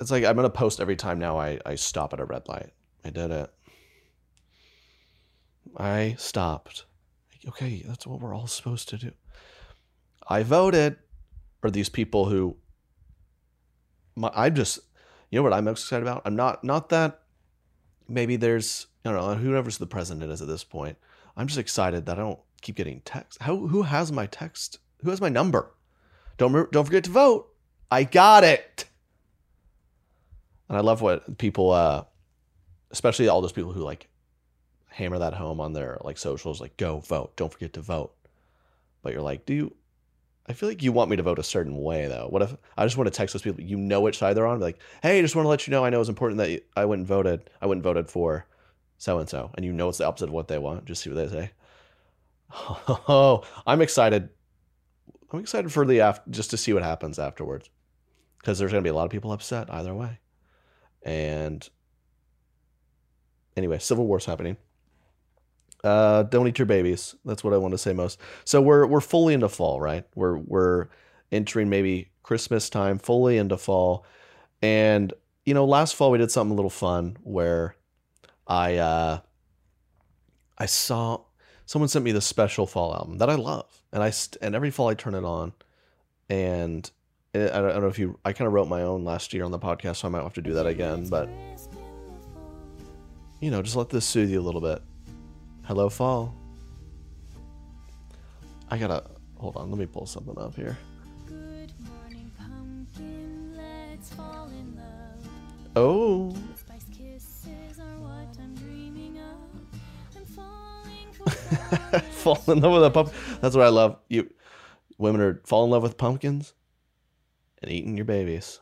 it's 0.00 0.10
like 0.10 0.24
I'm 0.24 0.36
gonna 0.36 0.50
post 0.50 0.80
every 0.80 0.96
time 0.96 1.18
now 1.18 1.38
I 1.38 1.60
I 1.64 1.76
stop 1.76 2.12
at 2.12 2.20
a 2.20 2.26
red 2.26 2.46
light. 2.46 2.70
I 3.04 3.10
did 3.10 3.30
it. 3.30 3.50
I 5.76 6.14
stopped. 6.18 6.84
Okay, 7.48 7.82
that's 7.86 8.06
what 8.06 8.20
we're 8.20 8.34
all 8.34 8.46
supposed 8.46 8.88
to 8.90 8.96
do. 8.96 9.12
I 10.28 10.42
voted 10.42 10.96
for 11.60 11.70
these 11.70 11.88
people 11.88 12.26
who 12.26 12.56
my, 14.16 14.30
I'm 14.34 14.54
just 14.54 14.78
you 15.30 15.38
know 15.38 15.42
what 15.42 15.52
I'm 15.52 15.64
most 15.64 15.82
excited 15.82 16.02
about? 16.02 16.22
I'm 16.24 16.36
not 16.36 16.64
not 16.64 16.88
that 16.90 17.20
maybe 18.08 18.36
there's 18.36 18.86
I 19.04 19.10
don't 19.12 19.20
know, 19.20 19.34
whoever's 19.34 19.78
the 19.78 19.86
president 19.86 20.30
is 20.30 20.40
at 20.40 20.48
this 20.48 20.64
point. 20.64 20.96
I'm 21.36 21.46
just 21.46 21.58
excited 21.58 22.06
that 22.06 22.18
I 22.18 22.22
don't 22.22 22.38
keep 22.62 22.76
getting 22.76 23.00
text. 23.00 23.42
How 23.42 23.56
who 23.56 23.82
has 23.82 24.12
my 24.12 24.26
text? 24.26 24.78
Who 25.02 25.10
has 25.10 25.20
my 25.20 25.28
number? 25.28 25.74
Don't 26.38 26.70
don't 26.72 26.84
forget 26.84 27.04
to 27.04 27.10
vote. 27.10 27.48
I 27.90 28.04
got 28.04 28.44
it. 28.44 28.86
And 30.68 30.78
I 30.78 30.80
love 30.80 31.02
what 31.02 31.38
people 31.38 31.70
uh 31.70 32.04
especially 32.90 33.28
all 33.28 33.40
those 33.40 33.52
people 33.52 33.72
who 33.72 33.82
like 33.82 34.08
hammer 34.94 35.18
that 35.18 35.34
home 35.34 35.60
on 35.60 35.72
their 35.72 35.98
like 36.02 36.18
socials, 36.18 36.60
like 36.60 36.76
go 36.76 37.00
vote, 37.00 37.36
don't 37.36 37.52
forget 37.52 37.72
to 37.72 37.80
vote. 37.80 38.14
But 39.02 39.12
you're 39.12 39.22
like, 39.22 39.44
do 39.44 39.54
you? 39.54 39.76
I 40.46 40.52
feel 40.52 40.68
like 40.68 40.82
you 40.82 40.92
want 40.92 41.10
me 41.10 41.16
to 41.16 41.22
vote 41.22 41.38
a 41.38 41.42
certain 41.42 41.76
way 41.82 42.06
though. 42.06 42.28
What 42.28 42.42
if 42.42 42.56
I 42.76 42.84
just 42.84 42.96
want 42.96 43.06
to 43.08 43.10
text 43.10 43.32
those 43.32 43.42
people? 43.42 43.64
You 43.64 43.76
know 43.76 44.00
which 44.00 44.18
side 44.18 44.36
they're 44.36 44.46
on. 44.46 44.60
Like, 44.60 44.78
hey, 45.02 45.18
I 45.18 45.22
just 45.22 45.34
want 45.34 45.46
to 45.46 45.50
let 45.50 45.66
you 45.66 45.72
know. 45.72 45.84
I 45.84 45.90
know 45.90 46.00
it's 46.00 46.08
important 46.08 46.38
that 46.38 46.62
I 46.76 46.84
went 46.84 47.00
and 47.00 47.08
voted. 47.08 47.50
I 47.60 47.66
went 47.66 47.78
and 47.78 47.84
voted 47.84 48.08
for 48.08 48.46
so 48.98 49.18
and 49.18 49.28
so, 49.28 49.50
and 49.54 49.64
you 49.64 49.72
know 49.72 49.88
it's 49.88 49.98
the 49.98 50.06
opposite 50.06 50.28
of 50.28 50.34
what 50.34 50.48
they 50.48 50.58
want. 50.58 50.84
Just 50.84 51.02
see 51.02 51.10
what 51.10 51.16
they 51.16 51.28
say. 51.28 51.50
Oh, 53.08 53.42
I'm 53.66 53.82
excited. 53.82 54.28
I'm 55.32 55.40
excited 55.40 55.72
for 55.72 55.84
the 55.84 56.02
after, 56.02 56.30
just 56.30 56.50
to 56.50 56.56
see 56.56 56.72
what 56.72 56.84
happens 56.84 57.18
afterwards, 57.18 57.68
because 58.38 58.58
there's 58.60 58.70
gonna 58.70 58.82
be 58.82 58.90
a 58.90 58.94
lot 58.94 59.06
of 59.06 59.10
people 59.10 59.32
upset 59.32 59.72
either 59.72 59.92
way. 59.92 60.20
And 61.02 61.68
anyway, 63.56 63.80
civil 63.80 64.06
war's 64.06 64.24
happening. 64.24 64.56
Uh, 65.84 66.22
don't 66.22 66.48
eat 66.48 66.58
your 66.58 66.64
babies. 66.66 67.14
That's 67.26 67.44
what 67.44 67.52
I 67.52 67.58
want 67.58 67.72
to 67.72 67.78
say 67.78 67.92
most. 67.92 68.18
So 68.44 68.62
we're 68.62 68.86
we're 68.86 69.02
fully 69.02 69.34
into 69.34 69.50
fall, 69.50 69.80
right? 69.80 70.04
We're 70.14 70.38
we're 70.38 70.88
entering 71.30 71.68
maybe 71.68 72.10
Christmas 72.22 72.70
time, 72.70 72.98
fully 72.98 73.36
into 73.36 73.58
fall. 73.58 74.06
And 74.62 75.12
you 75.44 75.52
know, 75.52 75.66
last 75.66 75.94
fall 75.94 76.10
we 76.10 76.16
did 76.16 76.30
something 76.30 76.52
a 76.52 76.54
little 76.54 76.70
fun 76.70 77.18
where 77.22 77.76
I 78.46 78.76
uh 78.78 79.20
I 80.56 80.66
saw 80.66 81.20
someone 81.66 81.88
sent 81.88 82.04
me 82.04 82.12
the 82.12 82.22
special 82.22 82.66
fall 82.66 82.94
album 82.94 83.18
that 83.18 83.28
I 83.28 83.34
love, 83.34 83.82
and 83.92 84.02
I 84.02 84.08
st- 84.08 84.42
and 84.42 84.54
every 84.54 84.70
fall 84.70 84.88
I 84.88 84.94
turn 84.94 85.14
it 85.14 85.24
on, 85.24 85.52
and 86.30 86.90
it, 87.34 87.52
I, 87.52 87.60
don't, 87.60 87.70
I 87.70 87.72
don't 87.74 87.82
know 87.82 87.88
if 87.88 87.98
you 87.98 88.18
I 88.24 88.32
kind 88.32 88.46
of 88.46 88.54
wrote 88.54 88.68
my 88.68 88.82
own 88.82 89.04
last 89.04 89.34
year 89.34 89.44
on 89.44 89.50
the 89.50 89.58
podcast, 89.58 89.96
so 89.96 90.08
I 90.08 90.10
might 90.10 90.22
have 90.22 90.32
to 90.34 90.42
do 90.42 90.54
that 90.54 90.66
again, 90.66 91.08
but 91.08 91.28
you 93.40 93.50
know, 93.50 93.60
just 93.60 93.76
let 93.76 93.90
this 93.90 94.06
soothe 94.06 94.30
you 94.30 94.40
a 94.40 94.42
little 94.42 94.62
bit. 94.62 94.80
Hello, 95.66 95.88
fall. 95.88 96.34
I 98.70 98.76
gotta 98.76 99.04
hold 99.38 99.56
on. 99.56 99.70
Let 99.70 99.78
me 99.78 99.86
pull 99.86 100.04
something 100.04 100.38
up 100.38 100.54
here. 100.54 100.76
Morning, 101.30 102.30
pumpkin, 102.36 103.58
oh. 105.74 106.36
fall 112.10 112.42
in 112.48 112.60
love 112.60 112.72
with 112.72 112.84
a 112.84 112.90
pump. 112.90 113.12
That's 113.40 113.56
what 113.56 113.64
I 113.64 113.70
love. 113.70 113.96
You 114.08 114.30
women 114.98 115.22
are 115.22 115.40
fall 115.46 115.64
in 115.64 115.70
love 115.70 115.82
with 115.82 115.96
pumpkins 115.96 116.52
and 117.62 117.70
eating 117.70 117.96
your 117.96 118.04
babies. 118.06 118.60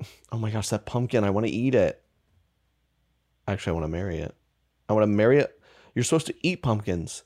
Oh 0.32 0.38
my 0.38 0.50
gosh, 0.50 0.70
that 0.70 0.86
pumpkin! 0.86 1.24
I 1.24 1.30
want 1.30 1.46
to 1.46 1.52
eat 1.52 1.74
it. 1.74 2.02
Actually, 3.46 3.72
I 3.72 3.74
want 3.74 3.84
to 3.84 3.88
marry 3.92 4.16
it. 4.16 4.34
I 4.92 4.94
want 4.94 5.04
to 5.10 5.16
marry 5.16 5.38
it. 5.38 5.58
You're 5.94 6.04
supposed 6.04 6.26
to 6.26 6.34
eat 6.46 6.62
pumpkins 6.62 7.24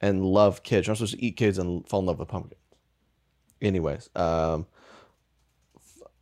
and 0.00 0.24
love 0.24 0.62
kids. 0.62 0.86
You're 0.86 0.92
not 0.92 0.98
supposed 0.98 1.14
to 1.14 1.24
eat 1.24 1.36
kids 1.36 1.58
and 1.58 1.86
fall 1.86 2.00
in 2.00 2.06
love 2.06 2.18
with 2.18 2.28
pumpkins. 2.28 2.60
Anyways, 3.60 4.08
um, 4.16 4.66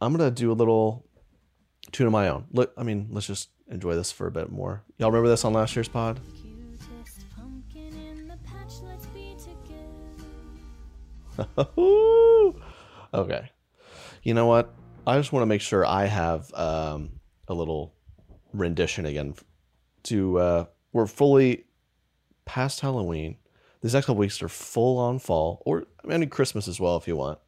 I'm 0.00 0.12
gonna 0.12 0.30
do 0.30 0.50
a 0.50 0.54
little 0.54 1.06
tune 1.92 2.06
of 2.06 2.12
my 2.12 2.28
own. 2.28 2.46
Look, 2.52 2.72
I 2.76 2.82
mean, 2.82 3.08
let's 3.10 3.26
just 3.26 3.50
enjoy 3.68 3.94
this 3.94 4.10
for 4.12 4.26
a 4.26 4.30
bit 4.30 4.50
more. 4.50 4.82
Y'all 4.98 5.10
remember 5.10 5.28
this 5.28 5.44
on 5.44 5.52
last 5.52 5.76
year's 5.76 5.88
pod? 5.88 6.20
okay. 13.14 13.50
You 14.22 14.34
know 14.34 14.46
what? 14.46 14.74
I 15.06 15.16
just 15.18 15.32
want 15.32 15.42
to 15.42 15.46
make 15.46 15.60
sure 15.60 15.86
I 15.86 16.04
have 16.06 16.52
um, 16.52 17.20
a 17.48 17.54
little 17.54 17.94
rendition 18.52 19.06
again 19.06 19.34
to 20.04 20.38
uh, 20.38 20.64
we're 20.92 21.06
fully 21.06 21.64
past 22.44 22.80
Halloween. 22.80 23.36
These 23.82 23.94
next 23.94 24.06
couple 24.06 24.20
weeks 24.20 24.42
are 24.42 24.48
full 24.48 24.98
on 24.98 25.18
fall, 25.18 25.62
or 25.64 25.86
I 26.04 26.18
mean 26.18 26.28
Christmas 26.28 26.68
as 26.68 26.78
well 26.80 26.96
if 26.96 27.08
you 27.08 27.16
want. 27.16 27.38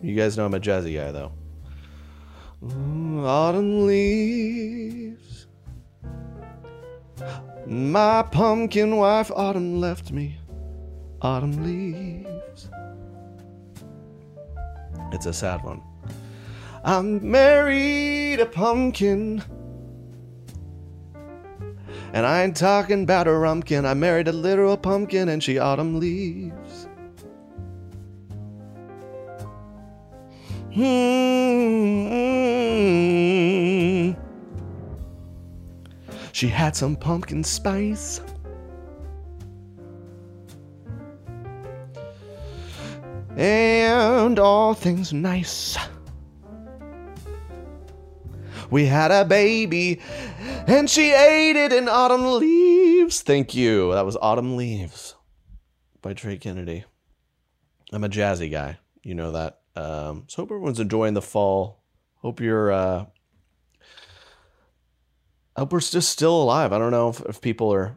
You 0.00 0.14
guys 0.14 0.36
know 0.36 0.46
I'm 0.46 0.54
a 0.54 0.60
jazzy 0.60 0.94
guy 0.94 1.10
though. 1.10 1.32
Autumn 3.26 3.86
leaves. 3.86 5.46
My 7.66 8.22
pumpkin 8.22 8.96
wife, 8.96 9.30
autumn 9.34 9.80
left 9.80 10.12
me. 10.12 10.38
Autumn 11.20 11.64
leaves. 11.64 12.70
It's 15.12 15.26
a 15.26 15.32
sad 15.32 15.62
one. 15.64 15.82
I 16.88 17.02
married 17.02 18.40
a 18.40 18.46
pumpkin. 18.46 19.44
And 22.14 22.24
I 22.24 22.42
ain't 22.42 22.56
talking 22.56 23.02
about 23.02 23.28
a 23.28 23.32
rumpkin. 23.32 23.84
I 23.84 23.92
married 23.92 24.26
a 24.26 24.32
literal 24.32 24.78
pumpkin 24.78 25.28
and 25.28 25.44
she 25.44 25.58
autumn 25.58 26.00
leaves. 26.00 26.88
Hmm. 30.72 30.88
She 36.32 36.48
had 36.48 36.74
some 36.74 36.96
pumpkin 36.96 37.44
spice. 37.44 38.22
And 43.36 44.38
all 44.38 44.72
things 44.72 45.12
nice. 45.12 45.76
We 48.70 48.84
had 48.84 49.10
a 49.10 49.24
baby, 49.24 50.00
and 50.66 50.90
she 50.90 51.12
ate 51.12 51.56
it 51.56 51.72
in 51.72 51.88
autumn 51.88 52.38
leaves. 52.38 53.22
Thank 53.22 53.54
you. 53.54 53.92
That 53.92 54.04
was 54.04 54.16
Autumn 54.20 54.56
Leaves 54.56 55.14
by 56.02 56.12
Trey 56.12 56.36
Kennedy. 56.36 56.84
I'm 57.92 58.04
a 58.04 58.08
jazzy 58.08 58.50
guy. 58.50 58.78
You 59.02 59.14
know 59.14 59.32
that. 59.32 59.60
Um, 59.74 60.24
so 60.26 60.42
hope 60.42 60.50
everyone's 60.50 60.80
enjoying 60.80 61.14
the 61.14 61.22
fall. 61.22 61.82
Hope 62.16 62.40
you're 62.40 62.70
uh, 62.70 63.06
hope 65.56 65.72
we're 65.72 65.80
just 65.80 66.10
still 66.10 66.42
alive. 66.42 66.72
I 66.72 66.78
don't 66.78 66.90
know 66.90 67.08
if, 67.08 67.20
if 67.22 67.40
people 67.40 67.72
are 67.72 67.96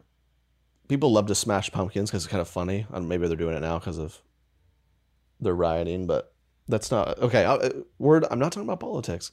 people 0.88 1.12
love 1.12 1.26
to 1.26 1.34
smash 1.34 1.70
pumpkins 1.70 2.10
because 2.10 2.24
it's 2.24 2.30
kind 2.30 2.40
of 2.40 2.48
funny. 2.48 2.86
And 2.90 3.08
maybe 3.08 3.26
they're 3.28 3.36
doing 3.36 3.56
it 3.56 3.60
now 3.60 3.78
because 3.78 3.98
of 3.98 4.22
they're 5.38 5.54
rioting, 5.54 6.06
but 6.06 6.32
that's 6.68 6.90
not 6.90 7.18
okay. 7.18 7.44
I, 7.44 7.70
word. 7.98 8.24
I'm 8.30 8.38
not 8.38 8.52
talking 8.52 8.68
about 8.68 8.80
politics. 8.80 9.32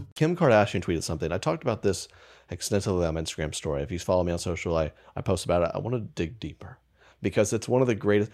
Kim 0.15 0.35
Kardashian 0.35 0.83
tweeted 0.83 1.03
something. 1.03 1.31
I 1.31 1.37
talked 1.37 1.63
about 1.63 1.81
this 1.81 2.07
extensively 2.49 3.05
on 3.05 3.15
my 3.15 3.21
Instagram 3.21 3.55
story. 3.55 3.81
If 3.81 3.91
you 3.91 3.99
follow 3.99 4.23
me 4.23 4.31
on 4.31 4.39
social, 4.39 4.77
I, 4.77 4.91
I 5.15 5.21
post 5.21 5.45
about 5.45 5.63
it. 5.63 5.71
I 5.73 5.79
want 5.79 5.95
to 5.95 6.01
dig 6.01 6.39
deeper 6.39 6.77
because 7.21 7.53
it's 7.53 7.67
one 7.67 7.81
of 7.81 7.87
the 7.87 7.95
greatest. 7.95 8.31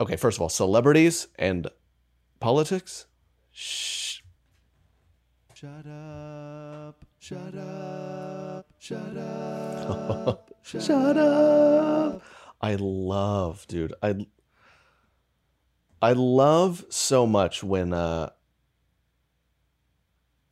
Okay, 0.00 0.16
first 0.16 0.38
of 0.38 0.42
all, 0.42 0.48
celebrities 0.48 1.28
and 1.38 1.68
politics. 2.40 3.06
Shh. 3.52 4.20
Shut 5.54 5.86
up. 5.86 7.04
Shut 7.18 7.54
up. 7.56 8.66
Shut 8.78 9.16
up. 9.16 10.50
Shut 10.62 11.16
up. 11.16 12.22
I 12.60 12.76
love, 12.78 13.66
dude. 13.66 13.94
I 14.02 14.26
I 16.02 16.12
love 16.12 16.84
so 16.90 17.26
much 17.26 17.64
when 17.64 17.92
uh 17.92 18.30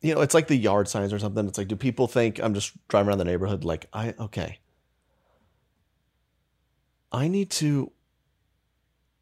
you 0.05 0.13
know, 0.13 0.21
it's 0.21 0.33
like 0.33 0.47
the 0.47 0.55
yard 0.55 0.87
signs 0.87 1.13
or 1.13 1.19
something. 1.19 1.47
It's 1.47 1.57
like, 1.57 1.67
do 1.67 1.75
people 1.75 2.07
think 2.07 2.39
I'm 2.39 2.53
just 2.53 2.73
driving 2.87 3.09
around 3.09 3.17
the 3.17 3.25
neighborhood 3.25 3.63
like 3.63 3.87
I 3.93 4.13
okay. 4.19 4.59
I 7.11 7.27
need 7.27 7.49
to 7.51 7.91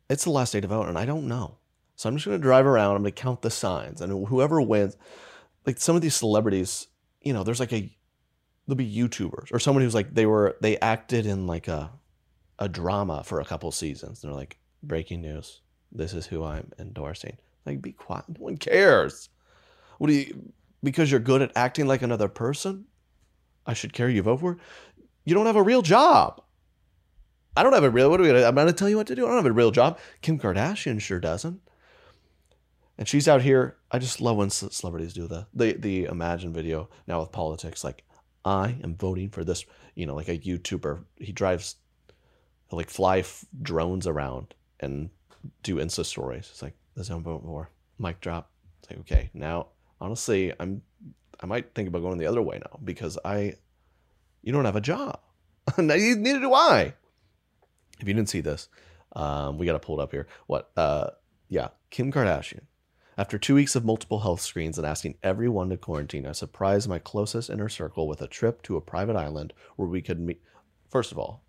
it's 0.09 0.25
the 0.25 0.31
last 0.31 0.51
day 0.53 0.61
to 0.61 0.67
vote 0.67 0.87
and 0.87 0.97
I 0.97 1.05
don't 1.05 1.27
know. 1.27 1.57
So 1.95 2.09
I'm 2.09 2.15
just 2.15 2.25
gonna 2.25 2.37
drive 2.39 2.65
around, 2.65 2.95
I'm 2.95 3.01
gonna 3.01 3.11
count 3.11 3.41
the 3.41 3.49
signs, 3.49 4.01
and 4.01 4.27
whoever 4.27 4.61
wins 4.61 4.97
like 5.65 5.79
some 5.79 5.95
of 5.95 6.01
these 6.01 6.15
celebrities, 6.15 6.87
you 7.21 7.33
know, 7.33 7.43
there's 7.43 7.59
like 7.59 7.73
a 7.73 7.95
there'll 8.67 8.77
be 8.77 8.93
YouTubers 8.93 9.53
or 9.53 9.59
someone 9.59 9.83
who's 9.83 9.95
like 9.95 10.13
they 10.13 10.25
were 10.25 10.57
they 10.61 10.77
acted 10.79 11.25
in 11.25 11.47
like 11.47 11.67
a 11.67 11.91
a 12.59 12.69
drama 12.69 13.23
for 13.23 13.39
a 13.39 13.45
couple 13.45 13.71
seasons. 13.71 14.23
And 14.23 14.31
they're 14.31 14.39
like, 14.39 14.57
breaking 14.81 15.21
news. 15.21 15.61
This 15.91 16.13
is 16.13 16.25
who 16.25 16.43
I'm 16.43 16.71
endorsing. 16.79 17.37
Like, 17.65 17.81
be 17.81 17.91
quiet. 17.91 18.25
No 18.27 18.43
one 18.43 18.57
cares. 18.57 19.29
What 19.97 20.07
do 20.07 20.13
you 20.13 20.53
because 20.83 21.09
you're 21.09 21.19
good 21.19 21.41
at 21.41 21.51
acting 21.55 21.87
like 21.87 22.01
another 22.01 22.27
person, 22.27 22.85
I 23.65 23.73
should 23.73 23.93
carry 23.93 24.13
you 24.13 24.21
vote 24.21 24.41
for? 24.41 24.57
You 25.23 25.33
don't 25.33 25.45
have 25.45 25.55
a 25.55 25.63
real 25.63 25.81
job. 25.81 26.41
I 27.55 27.63
don't 27.63 27.73
have 27.73 27.83
a 27.83 27.89
real. 27.89 28.09
What 28.09 28.19
are 28.19 28.23
we 28.23 28.29
gonna? 28.29 28.43
I'm 28.43 28.55
gonna 28.55 28.73
tell 28.73 28.89
you 28.89 28.97
what 28.97 29.07
to 29.07 29.15
do. 29.15 29.25
I 29.25 29.29
don't 29.29 29.37
have 29.37 29.45
a 29.45 29.51
real 29.51 29.71
job. 29.71 29.99
Kim 30.21 30.39
Kardashian 30.39 30.99
sure 30.99 31.19
doesn't. 31.19 31.61
And 32.97 33.07
she's 33.07 33.27
out 33.27 33.41
here. 33.41 33.77
I 33.91 33.99
just 33.99 34.21
love 34.21 34.37
when 34.37 34.49
celebrities 34.49 35.13
do 35.13 35.27
the 35.27 35.47
the 35.53 35.73
the 35.73 36.05
Imagine 36.05 36.51
video 36.51 36.89
now 37.07 37.21
with 37.21 37.31
politics. 37.31 37.83
Like 37.83 38.03
I 38.43 38.77
am 38.83 38.95
voting 38.95 39.29
for 39.29 39.43
this. 39.43 39.65
You 39.95 40.07
know, 40.07 40.15
like 40.15 40.29
a 40.29 40.37
YouTuber. 40.37 41.03
He 41.17 41.31
drives 41.31 41.75
like 42.71 42.89
fly 42.89 43.19
f- 43.19 43.45
drones 43.61 44.07
around 44.07 44.55
and 44.79 45.11
do 45.61 45.75
Insta 45.75 46.03
stories. 46.05 46.49
It's 46.51 46.61
like 46.63 46.75
what 46.95 47.09
I'm 47.09 47.23
voting 47.23 47.47
for. 47.47 47.69
Mic 47.99 48.19
drop. 48.19 48.49
It's 48.81 48.89
like 48.89 48.99
okay, 49.01 49.29
now 49.33 49.67
honestly, 50.03 50.53
I'm 50.59 50.81
I 51.39 51.45
might 51.45 51.73
think 51.73 51.87
about 51.87 52.01
going 52.01 52.19
the 52.19 52.27
other 52.27 52.41
way 52.41 52.59
now 52.59 52.79
because 52.83 53.17
I 53.25 53.55
you 54.43 54.51
don't 54.51 54.65
have 54.65 54.75
a 54.75 54.81
job. 54.81 55.19
Neither 55.77 56.39
do 56.39 56.53
I. 56.53 56.93
If 57.99 58.07
you 58.07 58.13
didn't 58.13 58.29
see 58.29 58.41
this, 58.41 58.67
um, 59.15 59.57
we 59.57 59.65
got 59.65 59.73
to 59.73 59.79
pull 59.79 59.99
it 59.99 60.03
up 60.03 60.11
here. 60.11 60.27
What? 60.47 60.71
Uh, 60.75 61.11
yeah, 61.47 61.69
Kim 61.89 62.11
Kardashian. 62.11 62.65
After 63.17 63.37
two 63.37 63.55
weeks 63.55 63.75
of 63.75 63.85
multiple 63.85 64.19
health 64.19 64.41
screens 64.41 64.77
and 64.77 64.87
asking 64.87 65.15
everyone 65.21 65.69
to 65.69 65.77
quarantine, 65.77 66.25
I 66.25 66.31
surprised 66.31 66.89
my 66.89 66.99
closest 66.99 67.49
inner 67.49 67.69
circle 67.69 68.07
with 68.07 68.21
a 68.21 68.27
trip 68.27 68.61
to 68.63 68.75
a 68.75 68.81
private 68.81 69.15
island 69.15 69.53
where 69.75 69.87
we 69.87 70.01
could 70.01 70.19
meet. 70.19 70.41
First 70.89 71.11
of 71.11 71.19
all, 71.19 71.43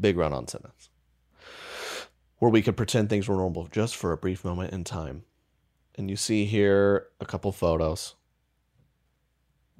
big 0.00 0.16
run 0.16 0.32
on 0.32 0.48
sentence. 0.48 0.88
Where 2.38 2.50
we 2.50 2.62
could 2.62 2.76
pretend 2.76 3.10
things 3.10 3.28
were 3.28 3.36
normal 3.36 3.66
just 3.66 3.96
for 3.96 4.12
a 4.12 4.16
brief 4.16 4.44
moment 4.44 4.72
in 4.72 4.84
time. 4.84 5.24
And 5.96 6.10
you 6.10 6.16
see 6.16 6.44
here 6.44 7.08
a 7.20 7.26
couple 7.26 7.52
photos. 7.52 8.14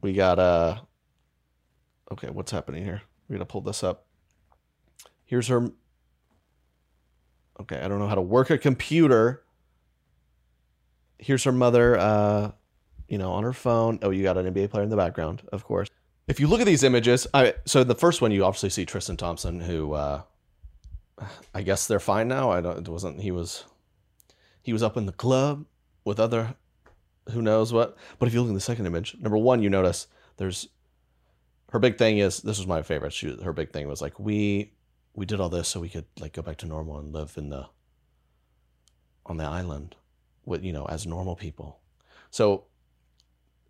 We 0.00 0.12
got 0.12 0.38
a. 0.38 0.42
Uh, 0.42 0.78
okay, 2.12 2.30
what's 2.30 2.52
happening 2.52 2.84
here? 2.84 3.02
We're 3.28 3.36
gonna 3.36 3.46
pull 3.46 3.62
this 3.62 3.82
up. 3.82 4.06
Here's 5.24 5.48
her. 5.48 5.70
Okay, 7.60 7.80
I 7.80 7.88
don't 7.88 7.98
know 7.98 8.08
how 8.08 8.14
to 8.14 8.22
work 8.22 8.50
a 8.50 8.58
computer. 8.58 9.42
Here's 11.18 11.44
her 11.44 11.52
mother, 11.52 11.98
uh, 11.98 12.50
you 13.08 13.18
know, 13.18 13.32
on 13.32 13.44
her 13.44 13.52
phone. 13.52 13.98
Oh, 14.02 14.10
you 14.10 14.22
got 14.22 14.36
an 14.36 14.52
NBA 14.52 14.70
player 14.70 14.82
in 14.82 14.90
the 14.90 14.96
background, 14.96 15.42
of 15.52 15.64
course. 15.64 15.88
If 16.26 16.40
you 16.40 16.48
look 16.48 16.60
at 16.60 16.66
these 16.66 16.82
images, 16.82 17.26
I 17.34 17.54
so 17.64 17.82
the 17.82 17.94
first 17.94 18.20
one 18.20 18.30
you 18.30 18.44
obviously 18.44 18.70
see 18.70 18.84
Tristan 18.84 19.16
Thompson, 19.16 19.60
who 19.60 19.94
uh, 19.94 20.22
I 21.54 21.62
guess 21.62 21.86
they're 21.86 22.00
fine 22.00 22.28
now. 22.28 22.50
I 22.50 22.60
don't. 22.60 22.78
It 22.78 22.88
wasn't. 22.88 23.20
He 23.20 23.30
was. 23.30 23.64
He 24.62 24.72
was 24.72 24.82
up 24.82 24.96
in 24.96 25.06
the 25.06 25.12
club 25.12 25.66
with 26.04 26.20
other, 26.20 26.54
who 27.30 27.42
knows 27.42 27.72
what. 27.72 27.96
But 28.18 28.26
if 28.26 28.34
you 28.34 28.40
look 28.40 28.48
in 28.48 28.54
the 28.54 28.60
second 28.60 28.86
image, 28.86 29.16
number 29.20 29.38
one, 29.38 29.62
you 29.62 29.70
notice 29.70 30.06
there's. 30.36 30.68
Her 31.70 31.80
big 31.80 31.98
thing 31.98 32.18
is 32.18 32.40
this 32.42 32.58
was 32.58 32.68
my 32.68 32.82
favorite. 32.82 33.12
She 33.12 33.36
her 33.42 33.52
big 33.52 33.72
thing 33.72 33.88
was 33.88 34.00
like 34.00 34.20
we 34.20 34.72
we 35.14 35.26
did 35.26 35.40
all 35.40 35.48
this 35.48 35.66
so 35.66 35.80
we 35.80 35.88
could 35.88 36.04
like 36.20 36.32
go 36.32 36.42
back 36.42 36.58
to 36.58 36.66
normal 36.66 36.98
and 36.98 37.12
live 37.12 37.34
in 37.36 37.48
the 37.48 37.66
on 39.26 39.38
the 39.38 39.44
island 39.44 39.96
with 40.44 40.62
you 40.62 40.72
know 40.72 40.84
as 40.84 41.04
normal 41.04 41.34
people. 41.34 41.80
So 42.30 42.66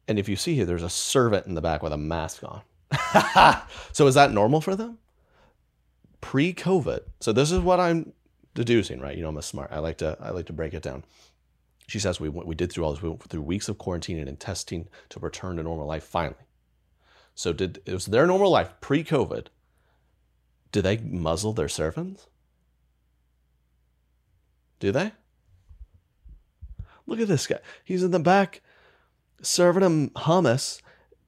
and 0.07 0.19
if 0.19 0.29
you 0.29 0.37
see 0.37 0.55
here, 0.55 0.67
there's 0.67 0.83
a 0.83 0.91
servant 0.91 1.47
in 1.47 1.55
the 1.55 1.63
back 1.63 1.83
with 1.83 1.93
a 1.93 1.97
mask 1.97 2.43
on. 2.45 2.63
so 3.93 4.07
is 4.07 4.15
that 4.15 4.33
normal 4.33 4.61
for 4.61 4.77
them? 4.77 4.99
Pre-COVID. 6.21 7.01
So 7.21 7.33
this 7.33 7.51
is 7.51 7.61
what 7.61 7.81
I'm 7.81 8.13
deducing, 8.55 9.01
right? 9.01 9.17
You 9.17 9.23
know, 9.23 9.31
I'm 9.31 9.37
a 9.37 9.43
smart. 9.43 9.71
I 9.73 9.79
like 9.79 9.99
to 9.99 10.17
I 10.21 10.31
like 10.31 10.47
to 10.47 10.53
break 10.53 10.75
it 10.75 10.83
down. 10.83 11.05
She 11.87 11.99
says 11.99 12.19
we 12.19 12.29
we 12.29 12.55
did 12.55 12.73
through 12.73 12.85
all 12.85 12.93
this. 12.93 13.03
We 13.03 13.11
went 13.11 13.23
through 13.25 13.43
weeks 13.43 13.69
of 13.69 13.79
quarantine 13.79 14.27
and 14.27 14.41
testing 14.41 14.89
to 15.11 15.21
return 15.21 15.57
to 15.57 15.63
normal 15.63 15.87
life 15.87 16.05
finally. 16.05 16.37
So 17.35 17.53
did 17.53 17.83
it 17.85 17.93
was 17.93 18.07
their 18.07 18.27
normal 18.27 18.51
life 18.51 18.73
pre-COVID. 18.81 19.49
Do 20.73 20.83
they 20.83 20.97
muzzle 20.99 21.53
their 21.53 21.69
servants? 21.69 22.27
Do 24.81 24.93
they? 24.93 25.13
Look 27.07 27.21
at 27.21 27.29
this 27.29 27.47
guy. 27.47 27.59
He's 27.85 28.03
in 28.03 28.11
the 28.11 28.19
back 28.19 28.63
serving 29.43 29.83
him 29.83 30.11
hummus 30.11 30.81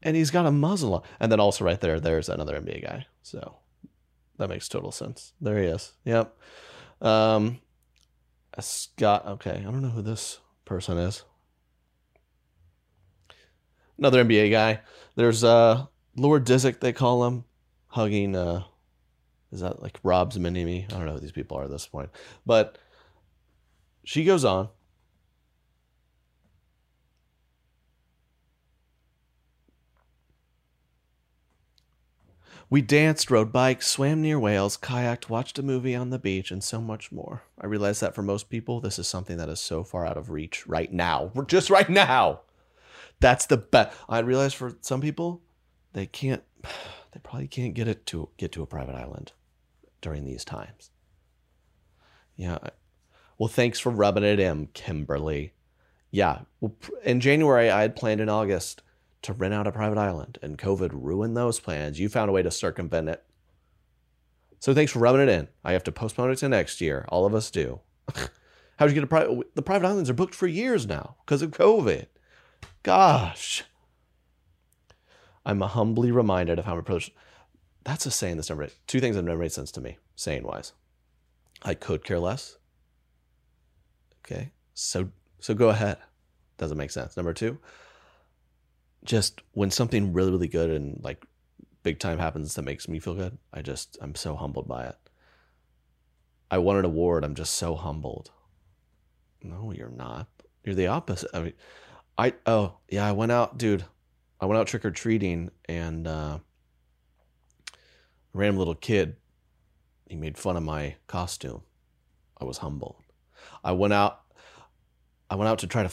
and 0.03 0.16
he's 0.16 0.31
got 0.31 0.47
a 0.47 0.51
muzzle 0.51 0.95
on. 0.95 1.03
And 1.21 1.31
then 1.31 1.40
also 1.40 1.64
right 1.64 1.81
there, 1.81 2.01
there's 2.01 2.29
another 2.29 2.59
NBA 2.61 2.83
guy. 2.85 3.07
So 3.23 3.57
that 4.38 4.49
makes 4.49 4.69
total 4.69 4.92
sense. 4.92 5.33
There 5.40 5.59
he 5.59 5.66
is. 5.66 5.92
Yep. 6.05 6.37
Um, 7.01 7.61
Scott. 8.61 9.27
Okay. 9.27 9.59
I 9.59 9.71
don't 9.71 9.83
know 9.83 9.90
who 9.90 10.03
this 10.03 10.38
person 10.66 10.98
is. 10.98 11.24
Another 13.96 14.22
NBA 14.22 14.50
guy. 14.50 14.81
There's 15.14 15.42
uh 15.42 15.87
Lord 16.16 16.44
Disick, 16.44 16.81
they 16.81 16.92
call 16.92 17.24
him, 17.24 17.44
hugging 17.88 18.37
uh 18.37 18.64
is 19.52 19.61
that 19.61 19.83
like 19.83 19.98
Rob's 20.02 20.38
mini 20.38 20.64
me? 20.64 20.87
I 20.90 20.92
don't 20.94 21.07
know 21.07 21.14
who 21.14 21.20
these 21.20 21.33
people 21.33 21.57
are 21.57 21.64
at 21.64 21.70
this 21.70 21.87
point. 21.87 22.11
But 22.44 22.76
she 24.05 24.24
goes 24.24 24.44
on. 24.44 24.68
We 32.68 32.83
danced, 32.83 33.31
rode 33.31 33.52
bikes, 33.52 33.87
swam 33.87 34.22
near 34.22 34.40
whales, 34.40 34.76
kayaked, 34.76 35.29
watched 35.29 35.59
a 35.59 35.62
movie 35.62 35.94
on 35.94 36.11
the 36.11 36.18
beach, 36.18 36.50
and 36.50 36.64
so 36.64 36.81
much 36.81 37.12
more. 37.12 37.44
I 37.61 37.66
realize 37.66 38.00
that 38.00 38.14
for 38.14 38.22
most 38.22 38.50
people, 38.50 38.81
this 38.81 38.98
is 38.98 39.07
something 39.07 39.37
that 39.37 39.48
is 39.48 39.61
so 39.61 39.85
far 39.85 40.05
out 40.05 40.16
of 40.16 40.31
reach 40.31 40.66
right 40.66 40.92
now. 40.92 41.31
Just 41.46 41.70
right 41.70 41.88
now. 41.88 42.40
That's 43.20 43.46
the 43.46 43.57
best. 43.57 43.96
I 44.09 44.18
realize 44.18 44.52
for 44.52 44.76
some 44.81 45.00
people, 45.00 45.42
they 45.92 46.07
can't, 46.07 46.42
they 47.12 47.20
probably 47.22 47.46
can't 47.46 47.74
get 47.74 47.87
it 47.87 48.05
to 48.07 48.31
get 48.37 48.50
to 48.52 48.62
a 48.62 48.66
private 48.66 48.96
island 48.96 49.33
during 50.00 50.24
these 50.24 50.44
times. 50.44 50.90
Yeah. 52.35 52.59
Well, 53.38 53.48
thanks 53.48 53.79
for 53.79 53.90
rubbing 53.90 54.24
it 54.24 54.40
in, 54.40 54.68
Kimberly. 54.74 55.52
Yeah. 56.11 56.40
Well, 56.61 56.74
in 57.05 57.20
January, 57.20 57.70
I 57.70 57.83
had 57.83 57.94
planned 57.96 58.20
in 58.20 58.29
August 58.29 58.83
to 59.27 59.33
rent 59.33 59.55
out 59.55 59.67
a 59.67 59.73
private 59.73 59.99
island, 59.99 60.39
and 60.43 60.59
COVID 60.59 60.91
ruined 60.93 61.37
those 61.37 61.61
plans. 61.61 62.01
You 62.01 62.09
found 62.09 62.29
a 62.29 62.33
way 62.33 62.43
to 62.43 62.51
circumvent 62.51 63.09
it. 63.09 63.25
So 64.59 64.75
thanks 64.75 64.93
for 64.93 64.99
rubbing 64.99 65.23
it 65.23 65.29
in. 65.29 65.49
I 65.65 65.73
have 65.73 65.85
to 65.85 65.93
postpone 65.93 66.31
it 66.31 66.37
to 66.37 66.49
next 66.49 66.81
year. 66.81 67.05
All 67.09 67.27
of 67.27 67.35
us 67.35 67.51
do. 67.51 67.81
How'd 68.79 68.91
you 68.91 68.95
get 68.95 69.05
a 69.05 69.07
private? 69.07 69.55
The 69.55 69.62
private 69.62 69.87
islands 69.87 70.11
are 70.11 70.15
booked 70.15 70.35
for 70.35 70.47
years 70.47 70.87
now 70.87 71.17
because 71.25 71.43
of 71.43 71.51
COVID. 71.51 72.07
Gosh. 72.83 73.65
I'm 75.45 75.61
humbly 75.61 76.11
reminded 76.11 76.59
of 76.59 76.65
how 76.65 76.81
privilege. 76.81 77.12
That's 77.85 78.07
a 78.07 78.11
saying 78.11 78.37
that's 78.37 78.51
never 78.51 78.62
made. 78.62 78.73
Two 78.87 79.01
things 79.01 79.15
that 79.15 79.23
never 79.23 79.41
made 79.41 79.53
sense 79.53 79.71
to 79.73 79.81
me, 79.81 79.99
saying 80.17 80.43
wise. 80.43 80.73
I 81.62 81.75
could 81.75 82.05
care 82.05 82.19
less. 82.19 82.59
Okay, 84.25 84.51
so 84.75 85.11
so 85.39 85.55
go 85.55 85.69
ahead. 85.69 85.99
Doesn't 86.59 86.79
make 86.79 86.91
sense. 86.91 87.17
Number 87.17 87.33
two, 87.33 87.59
just 89.07 89.40
when 89.53 89.71
something 89.71 90.12
really 90.12 90.31
really 90.31 90.49
good 90.49 90.71
and 90.71 91.01
like 91.03 91.25
big 91.83 91.99
time 91.99 92.19
happens 92.19 92.55
that 92.55 92.62
makes 92.62 92.88
me 92.88 92.99
feel 92.99 93.14
good 93.14 93.38
i 93.53 93.62
just 93.62 93.97
i'm 94.01 94.14
so 94.14 94.35
humbled 94.37 94.66
by 94.69 94.85
it. 94.87 94.97
I 96.51 96.59
won 96.59 96.77
an 96.77 96.85
award. 96.85 97.25
I'm 97.25 97.35
just 97.35 97.55
so 97.55 97.75
humbled. 97.75 98.31
No 99.42 99.73
you're 99.73 99.88
not. 99.88 100.29
You're 100.64 100.75
the 100.75 100.87
opposite. 100.87 101.31
I 101.35 101.40
mean 101.40 101.53
i 102.19 102.35
oh 102.47 102.79
yeah 102.88 103.07
i 103.07 103.12
went 103.12 103.33
out 103.33 103.59
dude. 103.59 103.85
I 104.40 104.47
went 104.47 104.59
out 104.59 104.66
trick-or-treating 104.66 105.51
and 105.66 106.07
uh 106.07 106.38
a 107.73 107.79
random 108.33 108.59
little 108.59 108.75
kid 108.75 109.16
he 110.09 110.14
made 110.16 110.38
fun 110.38 110.57
of 110.57 110.62
my 110.62 110.97
costume. 111.07 111.62
I 112.40 112.45
was 112.45 112.59
humbled. 112.59 112.97
I 113.64 113.73
went 113.73 113.92
out 113.92 114.21
i 115.29 115.35
went 115.35 115.49
out 115.49 115.59
to 115.61 115.66
try 115.66 115.83
to 115.83 115.90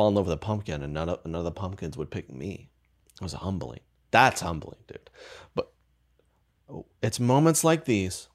fall 0.00 0.08
in 0.08 0.14
love 0.14 0.24
with 0.24 0.32
a 0.32 0.38
pumpkin 0.38 0.82
and 0.82 0.94
none 0.94 1.10
of, 1.10 1.26
none 1.26 1.34
of 1.34 1.44
the 1.44 1.50
pumpkins 1.50 1.94
would 1.94 2.10
pick 2.10 2.32
me. 2.32 2.70
It 3.16 3.22
was 3.22 3.34
humbling. 3.34 3.80
That's 4.10 4.40
humbling, 4.40 4.78
dude. 4.88 5.10
But 5.54 5.70
it's 7.02 7.20
moments 7.20 7.64
like 7.64 7.84
these. 7.84 8.28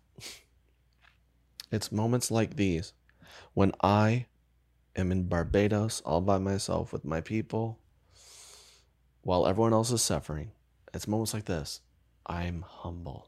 It's 1.72 1.92
moments 1.92 2.30
like 2.30 2.56
these 2.56 2.94
when 3.56 3.72
I 3.82 4.28
am 4.96 5.12
in 5.12 5.24
Barbados 5.24 6.02
all 6.06 6.22
by 6.22 6.38
myself 6.38 6.94
with 6.94 7.04
my 7.04 7.20
people 7.20 7.80
while 9.24 9.48
everyone 9.48 9.74
else 9.74 9.90
is 9.90 10.04
suffering. 10.04 10.52
It's 10.94 11.08
moments 11.08 11.34
like 11.34 11.46
this. 11.46 11.82
I'm 12.28 12.62
humble. 12.62 13.28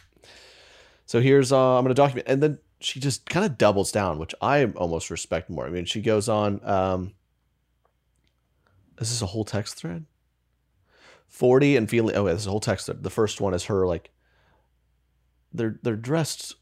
so 1.06 1.22
here's 1.22 1.50
uh, 1.50 1.78
I'm 1.78 1.84
going 1.84 1.94
to 1.94 1.94
document 1.94 2.28
and 2.28 2.42
then 2.42 2.58
she 2.80 3.00
just 3.00 3.24
kind 3.24 3.46
of 3.46 3.56
doubles 3.56 3.90
down, 3.90 4.18
which 4.18 4.34
I 4.42 4.66
almost 4.66 5.08
respect 5.08 5.48
more. 5.48 5.66
I 5.66 5.70
mean, 5.70 5.86
she 5.86 6.02
goes 6.02 6.28
on 6.28 6.62
um, 6.68 7.14
is 9.02 9.10
this 9.10 9.22
a 9.22 9.26
whole 9.26 9.44
text 9.44 9.76
thread? 9.76 10.06
40 11.28 11.76
and 11.76 11.88
feeling 11.88 12.14
oh, 12.16 12.26
yeah, 12.26 12.32
this 12.32 12.42
is 12.42 12.46
a 12.46 12.50
whole 12.50 12.60
text 12.60 12.86
thread. 12.86 13.02
The 13.02 13.10
first 13.10 13.40
one 13.40 13.54
is 13.54 13.64
her 13.64 13.86
like 13.86 14.10
they're 15.52 15.78
they're 15.82 15.96
dressed 15.96 16.56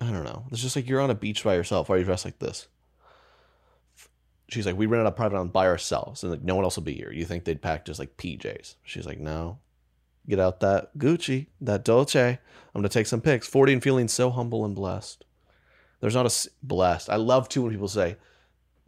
I 0.00 0.10
don't 0.10 0.24
know. 0.24 0.44
It's 0.50 0.60
just 0.60 0.76
like 0.76 0.88
you're 0.88 1.00
on 1.00 1.10
a 1.10 1.14
beach 1.14 1.44
by 1.44 1.54
yourself. 1.54 1.88
Why 1.88 1.96
are 1.96 1.98
you 1.98 2.04
dressed 2.04 2.24
like 2.24 2.38
this? 2.38 2.68
She's 4.48 4.66
like, 4.66 4.76
we 4.76 4.86
rented 4.86 5.06
a 5.06 5.12
private 5.12 5.36
island 5.36 5.52
by 5.52 5.66
ourselves, 5.66 6.22
and 6.22 6.30
like 6.30 6.42
no 6.42 6.54
one 6.54 6.64
else 6.64 6.76
will 6.76 6.82
be 6.82 6.94
here. 6.94 7.12
You 7.12 7.24
think 7.24 7.44
they'd 7.44 7.62
pack 7.62 7.84
just 7.84 7.98
like 7.98 8.16
PJs? 8.16 8.74
She's 8.82 9.06
like, 9.06 9.18
no. 9.18 9.58
Get 10.28 10.40
out 10.40 10.60
that 10.60 10.96
Gucci, 10.98 11.48
that 11.60 11.84
Dolce. 11.84 12.28
I'm 12.28 12.38
gonna 12.80 12.88
take 12.88 13.06
some 13.06 13.20
pics. 13.20 13.46
Forty 13.46 13.72
and 13.72 13.82
feeling 13.82 14.08
so 14.08 14.30
humble 14.30 14.64
and 14.64 14.74
blessed. 14.74 15.24
There's 16.00 16.14
not 16.14 16.26
a 16.26 16.50
blessed. 16.62 17.08
I 17.08 17.16
love 17.16 17.48
too 17.48 17.62
when 17.62 17.72
people 17.72 17.88
say, 17.88 18.16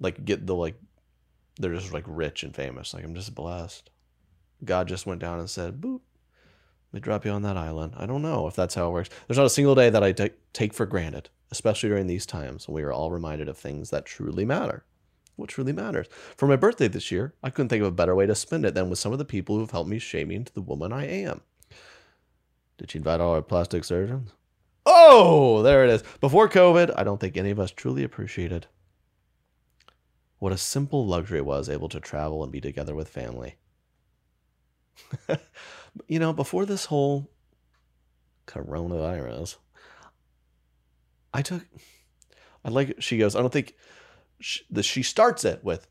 like, 0.01 0.25
get 0.25 0.47
the 0.47 0.55
like 0.55 0.81
they're 1.59 1.75
just 1.75 1.93
like 1.93 2.05
rich 2.07 2.43
and 2.43 2.55
famous. 2.55 2.95
Like 2.95 3.05
I'm 3.05 3.15
just 3.15 3.35
blessed. 3.35 3.91
God 4.65 4.89
just 4.89 5.07
went 5.07 5.21
down 5.21 5.39
and 5.39 5.51
said, 5.51 5.81
"Boop, 5.81 6.01
me 6.93 7.01
drop 7.01 7.25
you 7.25 7.31
on 7.31 7.43
that 7.43 7.57
island." 7.57 7.95
I 7.97 8.07
don't 8.07 8.23
know 8.23 8.47
if 8.47 8.57
that's 8.57 8.75
how 8.75 8.89
it 8.89 8.93
works. 8.93 9.11
There's 9.27 9.39
not 9.39 9.47
a 9.47 9.51
single 9.51 9.75
day 9.75 9.91
that 9.91 10.03
I 10.03 10.13
t- 10.13 10.31
take 10.53 10.73
for 10.73 10.87
granted, 10.87 11.29
especially 11.51 11.89
during 11.89 12.07
these 12.07 12.27
times 12.27 12.69
when 12.69 12.75
we 12.75 12.83
are 12.83 12.93
all 12.93 13.11
reminded 13.11 13.49
of 13.49 13.59
things 13.59 13.91
that 13.91 14.07
truly 14.07 14.45
matter. 14.45 14.85
What 15.37 15.51
truly 15.51 15.73
matters. 15.73 16.07
For 16.37 16.47
my 16.47 16.57
birthday 16.57 16.89
this 16.89 17.13
year, 17.13 17.35
I 17.43 17.51
couldn't 17.51 17.69
think 17.69 17.83
of 17.83 17.89
a 17.89 17.93
better 17.93 18.15
way 18.15 18.27
to 18.27 18.35
spend 18.35 18.65
it 18.65 18.75
than 18.75 18.89
with 18.89 18.99
some 18.99 19.13
of 19.13 19.19
the 19.19 19.25
people 19.25 19.55
who 19.55 19.61
have 19.61 19.71
helped 19.71 19.91
me 19.91 19.99
shape 19.99 20.29
me 20.29 20.35
into 20.35 20.53
the 20.53 20.63
woman 20.63 20.93
I 20.95 21.07
am. 21.07 21.43
Did 22.79 22.91
she 22.91 22.99
invite 22.99 23.21
all 23.21 23.35
our 23.35 23.43
plastic 23.43 23.85
surgeons? 23.85 24.31
Oh, 24.87 25.63
there 25.63 25.85
it 25.85 25.91
is. 25.91 26.03
Before 26.21 26.49
COVID, 26.49 26.95
I 26.97 27.05
don't 27.05 27.21
think 27.21 27.37
any 27.37 27.51
of 27.51 27.61
us 27.61 27.71
truly 27.71 28.03
appreciated 28.03 28.67
what 30.39 30.53
a 30.53 30.59
simple 30.59 31.07
luxury 31.07 31.39
it 31.39 31.47
was 31.47 31.69
able 31.69 31.89
to 31.89 32.01
travel 32.01 32.43
and 32.43 32.53
be 32.53 32.61
together 32.61 32.95
with 32.95 33.09
family. 33.09 33.57
you 36.09 36.19
know, 36.19 36.33
before 36.33 36.67
this 36.67 36.87
whole 36.87 37.31
coronavirus, 38.47 39.57
I 41.33 41.43
took, 41.43 41.63
I 42.65 42.71
like, 42.71 42.97
she 43.01 43.19
goes, 43.19 43.35
I 43.35 43.41
don't 43.41 43.53
think, 43.53 43.75
she, 44.41 44.61
the, 44.71 44.83
she 44.83 45.03
starts 45.03 45.45
it 45.45 45.65
with, 45.65 45.87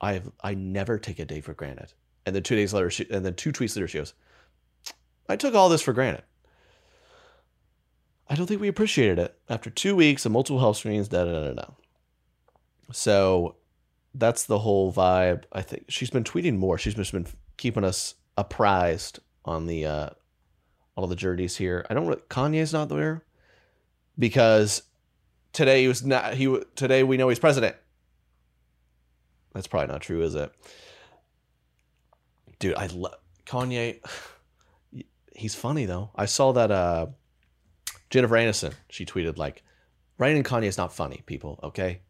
I've, 0.00 0.30
I 0.42 0.54
never 0.54 0.98
take 0.98 1.18
a 1.18 1.24
day 1.24 1.40
for 1.40 1.54
granted. 1.54 1.92
And 2.26 2.36
then 2.36 2.42
two 2.42 2.56
days 2.56 2.74
later, 2.74 2.90
she, 2.90 3.06
and 3.10 3.24
then 3.24 3.34
two 3.34 3.52
tweets 3.52 3.74
later, 3.74 3.88
she 3.88 3.98
goes, 3.98 4.14
I 5.28 5.36
took 5.36 5.54
all 5.54 5.68
this 5.68 5.82
for 5.82 5.92
granted. 5.92 6.24
I 8.28 8.34
don't 8.34 8.46
think 8.46 8.60
we 8.60 8.68
appreciated 8.68 9.18
it 9.18 9.38
after 9.48 9.70
two 9.70 9.96
weeks 9.96 10.26
of 10.26 10.32
multiple 10.32 10.60
health 10.60 10.76
screens. 10.76 11.08
Da 11.08 11.24
da 11.24 11.44
da 11.44 11.52
da. 11.54 11.64
So 12.92 13.56
that's 14.14 14.44
the 14.44 14.58
whole 14.58 14.92
vibe. 14.92 15.44
I 15.52 15.62
think 15.62 15.84
she's 15.88 16.10
been 16.10 16.24
tweeting 16.24 16.56
more. 16.56 16.78
She's 16.78 16.94
just 16.94 17.12
been 17.12 17.26
keeping 17.56 17.84
us 17.84 18.14
apprised 18.36 19.20
on 19.44 19.66
the 19.66 19.86
uh, 19.86 20.10
all 20.96 21.06
the 21.06 21.16
journeys 21.16 21.56
here. 21.56 21.86
I 21.88 21.94
don't. 21.94 22.06
Know. 22.06 22.16
Kanye's 22.28 22.72
not 22.72 22.88
there 22.88 23.24
because 24.18 24.82
today 25.52 25.82
he 25.82 25.88
was 25.88 26.04
not. 26.04 26.34
He 26.34 26.58
today 26.74 27.02
we 27.02 27.16
know 27.16 27.28
he's 27.28 27.38
president. 27.38 27.76
That's 29.52 29.66
probably 29.66 29.88
not 29.88 30.02
true, 30.02 30.22
is 30.22 30.34
it? 30.34 30.52
Dude, 32.58 32.74
I 32.74 32.86
love 32.86 33.16
Kanye. 33.46 34.00
He's 35.34 35.54
funny 35.54 35.84
though. 35.86 36.10
I 36.16 36.26
saw 36.26 36.52
that 36.52 36.72
uh, 36.72 37.06
Jennifer 38.10 38.34
Aniston. 38.34 38.72
She 38.90 39.06
tweeted 39.06 39.38
like, 39.38 39.62
"Writing 40.18 40.42
Kanye 40.42 40.66
is 40.66 40.76
not 40.76 40.92
funny, 40.92 41.22
people. 41.26 41.60
Okay, 41.62 42.00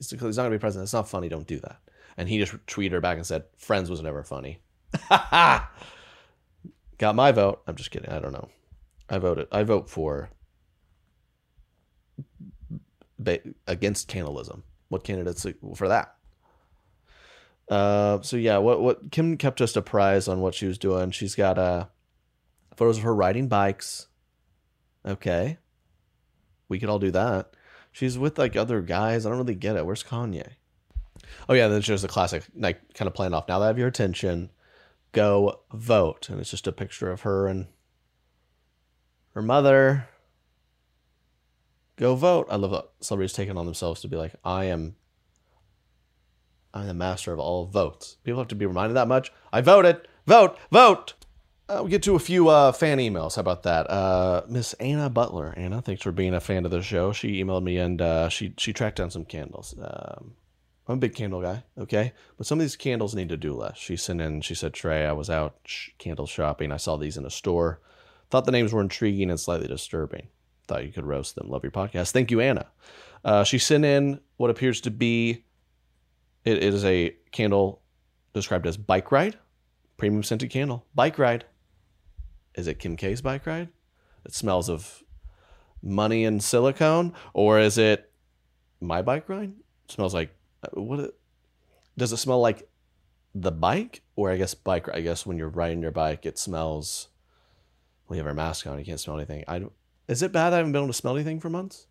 he's, 0.00 0.10
he's 0.10 0.36
not 0.36 0.44
gonna 0.44 0.50
be 0.50 0.58
president. 0.58 0.86
It's 0.86 0.92
not 0.92 1.08
funny. 1.08 1.28
Don't 1.28 1.46
do 1.46 1.60
that." 1.60 1.78
And 2.16 2.28
he 2.28 2.38
just 2.38 2.54
tweeted 2.66 2.92
her 2.92 3.00
back 3.00 3.16
and 3.16 3.26
said, 3.26 3.44
"Friends 3.56 3.90
was 3.90 4.02
never 4.02 4.24
funny." 4.24 4.60
Got 5.08 5.70
my 7.14 7.32
vote. 7.32 7.62
I'm 7.66 7.76
just 7.76 7.90
kidding. 7.90 8.10
I 8.10 8.18
don't 8.18 8.32
know. 8.32 8.48
I 9.08 9.18
voted. 9.18 9.46
I 9.52 9.62
vote 9.62 9.88
for 9.88 10.30
against 13.66 14.08
cannibalism. 14.08 14.64
What 14.88 15.04
candidates 15.04 15.46
for 15.76 15.88
that? 15.88 16.14
Uh, 17.68 18.20
so 18.22 18.36
yeah, 18.36 18.58
what 18.58 18.80
what 18.80 19.12
Kim 19.12 19.36
kept 19.36 19.60
us 19.60 19.76
apprised 19.76 20.28
on 20.28 20.40
what 20.40 20.54
she 20.54 20.66
was 20.66 20.78
doing. 20.78 21.12
She's 21.12 21.36
got 21.36 21.58
uh 21.58 21.86
photos 22.76 22.98
of 22.98 23.04
her 23.04 23.14
riding 23.14 23.46
bikes. 23.46 24.08
Okay, 25.06 25.58
we 26.68 26.80
could 26.80 26.88
all 26.88 26.98
do 26.98 27.12
that. 27.12 27.54
She's 27.92 28.18
with 28.18 28.38
like 28.38 28.56
other 28.56 28.80
guys. 28.80 29.26
I 29.26 29.28
don't 29.28 29.38
really 29.38 29.54
get 29.54 29.76
it. 29.76 29.84
Where's 29.84 30.04
Kanye? 30.04 30.52
Oh 31.48 31.54
yeah, 31.54 31.68
then 31.68 31.82
there's 31.84 32.02
the 32.02 32.08
classic 32.08 32.44
like 32.56 32.94
kind 32.94 33.08
of 33.08 33.14
playing 33.14 33.34
off. 33.34 33.48
Now 33.48 33.58
that 33.58 33.64
I 33.64 33.68
have 33.68 33.78
your 33.78 33.88
attention, 33.88 34.50
go 35.12 35.60
vote, 35.72 36.28
and 36.28 36.40
it's 36.40 36.50
just 36.50 36.66
a 36.66 36.72
picture 36.72 37.10
of 37.10 37.22
her 37.22 37.46
and 37.46 37.66
her 39.34 39.42
mother. 39.42 40.08
Go 41.96 42.14
vote. 42.14 42.46
I 42.50 42.56
love 42.56 42.70
that 42.70 42.90
celebrities 43.00 43.34
taking 43.34 43.58
on 43.58 43.66
themselves 43.66 44.00
to 44.00 44.08
be 44.08 44.16
like, 44.16 44.34
I 44.44 44.64
am 44.64 44.96
I'm 46.72 46.86
the 46.86 46.94
master 46.94 47.32
of 47.32 47.38
all 47.38 47.66
votes. 47.66 48.16
People 48.24 48.38
have 48.40 48.48
to 48.48 48.54
be 48.54 48.66
reminded 48.66 48.94
that 48.94 49.08
much. 49.08 49.32
I 49.52 49.60
voted. 49.60 50.06
Vote. 50.26 50.56
Vote. 50.70 51.14
Uh, 51.70 51.84
we 51.84 51.90
get 51.90 52.02
to 52.02 52.16
a 52.16 52.18
few 52.18 52.48
uh, 52.48 52.72
fan 52.72 52.98
emails. 52.98 53.36
How 53.36 53.40
about 53.40 53.62
that? 53.62 53.88
Uh, 53.88 54.42
Miss 54.48 54.72
Anna 54.74 55.08
Butler. 55.08 55.54
Anna, 55.56 55.80
thanks 55.80 56.02
for 56.02 56.10
being 56.10 56.34
a 56.34 56.40
fan 56.40 56.64
of 56.64 56.72
the 56.72 56.82
show. 56.82 57.12
She 57.12 57.40
emailed 57.42 57.62
me 57.62 57.76
and 57.76 58.02
uh, 58.02 58.28
she 58.28 58.54
she 58.58 58.72
tracked 58.72 58.96
down 58.96 59.12
some 59.12 59.24
candles. 59.24 59.76
Um, 59.80 60.34
I'm 60.88 60.94
a 60.94 60.98
big 60.98 61.14
candle 61.14 61.40
guy, 61.40 61.62
okay? 61.78 62.12
But 62.36 62.48
some 62.48 62.58
of 62.58 62.64
these 62.64 62.74
candles 62.74 63.14
need 63.14 63.28
to 63.28 63.36
do 63.36 63.54
less. 63.54 63.78
She 63.78 63.96
sent 63.96 64.20
in, 64.20 64.40
she 64.40 64.56
said, 64.56 64.74
Trey, 64.74 65.06
I 65.06 65.12
was 65.12 65.30
out 65.30 65.58
sh- 65.64 65.90
candle 65.98 66.26
shopping. 66.26 66.72
I 66.72 66.76
saw 66.76 66.96
these 66.96 67.16
in 67.16 67.24
a 67.24 67.30
store. 67.30 67.80
Thought 68.30 68.46
the 68.46 68.52
names 68.52 68.72
were 68.72 68.80
intriguing 68.80 69.30
and 69.30 69.38
slightly 69.38 69.68
disturbing. 69.68 70.26
Thought 70.66 70.84
you 70.84 70.90
could 70.90 71.06
roast 71.06 71.36
them. 71.36 71.48
Love 71.48 71.62
your 71.62 71.70
podcast. 71.70 72.10
Thank 72.10 72.32
you, 72.32 72.40
Anna. 72.40 72.66
Uh, 73.24 73.44
she 73.44 73.58
sent 73.58 73.84
in 73.84 74.18
what 74.38 74.50
appears 74.50 74.80
to 74.80 74.90
be 74.90 75.44
it, 76.44 76.56
it 76.56 76.74
is 76.74 76.84
a 76.84 77.14
candle 77.30 77.80
described 78.34 78.66
as 78.66 78.76
bike 78.76 79.12
ride, 79.12 79.38
premium 79.98 80.24
scented 80.24 80.50
candle. 80.50 80.84
Bike 80.96 81.16
ride. 81.16 81.44
Is 82.54 82.66
it 82.66 82.78
Kim 82.78 82.96
K's 82.96 83.20
bike 83.22 83.46
ride? 83.46 83.68
It 84.24 84.34
smells 84.34 84.68
of 84.68 85.02
money 85.82 86.24
and 86.24 86.42
silicone, 86.42 87.14
or 87.32 87.58
is 87.58 87.78
it 87.78 88.12
my 88.80 89.02
bike 89.02 89.28
ride? 89.28 89.52
It 89.84 89.92
smells 89.92 90.14
like 90.14 90.34
uh, 90.62 90.80
what? 90.80 91.00
It, 91.00 91.14
does 91.96 92.12
it 92.12 92.18
smell 92.18 92.40
like 92.40 92.68
the 93.34 93.52
bike, 93.52 94.02
or 94.16 94.30
I 94.30 94.36
guess 94.36 94.54
bike? 94.54 94.88
I 94.88 95.00
guess 95.00 95.24
when 95.24 95.38
you're 95.38 95.48
riding 95.48 95.82
your 95.82 95.90
bike, 95.90 96.26
it 96.26 96.38
smells. 96.38 97.08
We 98.08 98.16
have 98.16 98.26
our 98.26 98.34
mask 98.34 98.66
on. 98.66 98.78
You 98.78 98.84
can't 98.84 98.98
smell 98.98 99.16
anything. 99.16 99.44
I 99.46 99.64
is 100.08 100.22
it 100.22 100.32
bad? 100.32 100.52
I 100.52 100.56
haven't 100.56 100.72
been 100.72 100.82
able 100.82 100.92
to 100.92 100.98
smell 100.98 101.14
anything 101.14 101.40
for 101.40 101.48
months. 101.48 101.86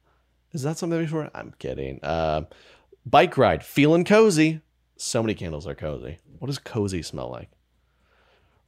Is 0.52 0.64
that 0.64 0.78
something 0.78 1.00
before? 1.00 1.30
I'm 1.34 1.54
kidding. 1.60 2.00
Uh, 2.04 2.42
Bike 3.06 3.38
ride, 3.38 3.64
feeling 3.64 4.04
cozy. 4.04 4.62
So 4.98 5.24
many 5.24 5.34
candles 5.34 5.66
are 5.66 5.76
cozy. 5.76 6.20
What 6.38 6.48
does 6.48 6.60
cozy 6.60 7.02
smell 7.02 7.30
like? 7.30 7.50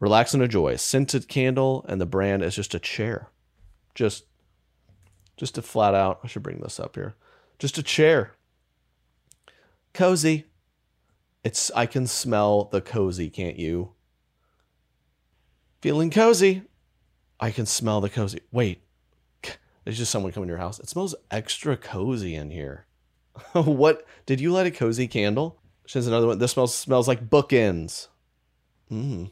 Relax 0.01 0.33
and 0.33 0.41
enjoy. 0.41 0.73
A 0.73 0.77
Scented 0.77 1.29
candle, 1.29 1.85
and 1.87 2.01
the 2.01 2.07
brand 2.07 2.43
is 2.43 2.55
just 2.55 2.73
a 2.73 2.79
chair. 2.79 3.29
Just, 3.93 4.25
just 5.37 5.59
a 5.59 5.61
flat 5.61 5.93
out. 5.93 6.19
I 6.23 6.27
should 6.27 6.43
bring 6.43 6.59
this 6.59 6.79
up 6.79 6.95
here. 6.95 7.13
Just 7.59 7.77
a 7.77 7.83
chair. 7.83 8.33
Cozy. 9.93 10.45
It's. 11.43 11.69
I 11.75 11.85
can 11.85 12.07
smell 12.07 12.65
the 12.65 12.81
cozy. 12.81 13.29
Can't 13.29 13.57
you? 13.57 13.91
Feeling 15.81 16.09
cozy. 16.09 16.63
I 17.39 17.51
can 17.51 17.67
smell 17.67 18.01
the 18.01 18.09
cozy. 18.09 18.41
Wait, 18.51 18.81
there's 19.83 19.97
just 19.97 20.11
someone 20.11 20.31
coming 20.31 20.47
to 20.47 20.51
your 20.51 20.57
house. 20.57 20.79
It 20.79 20.89
smells 20.89 21.15
extra 21.29 21.77
cozy 21.77 22.33
in 22.33 22.49
here. 22.49 22.87
what 23.53 24.05
did 24.25 24.41
you 24.41 24.51
light 24.51 24.67
a 24.67 24.71
cozy 24.71 25.07
candle? 25.07 25.59
She 25.85 25.99
has 25.99 26.07
another 26.07 26.25
one. 26.25 26.39
This 26.39 26.53
smells 26.53 26.73
smells 26.73 27.07
like 27.07 27.29
bookends. 27.29 28.07
Hmm. 28.89 29.25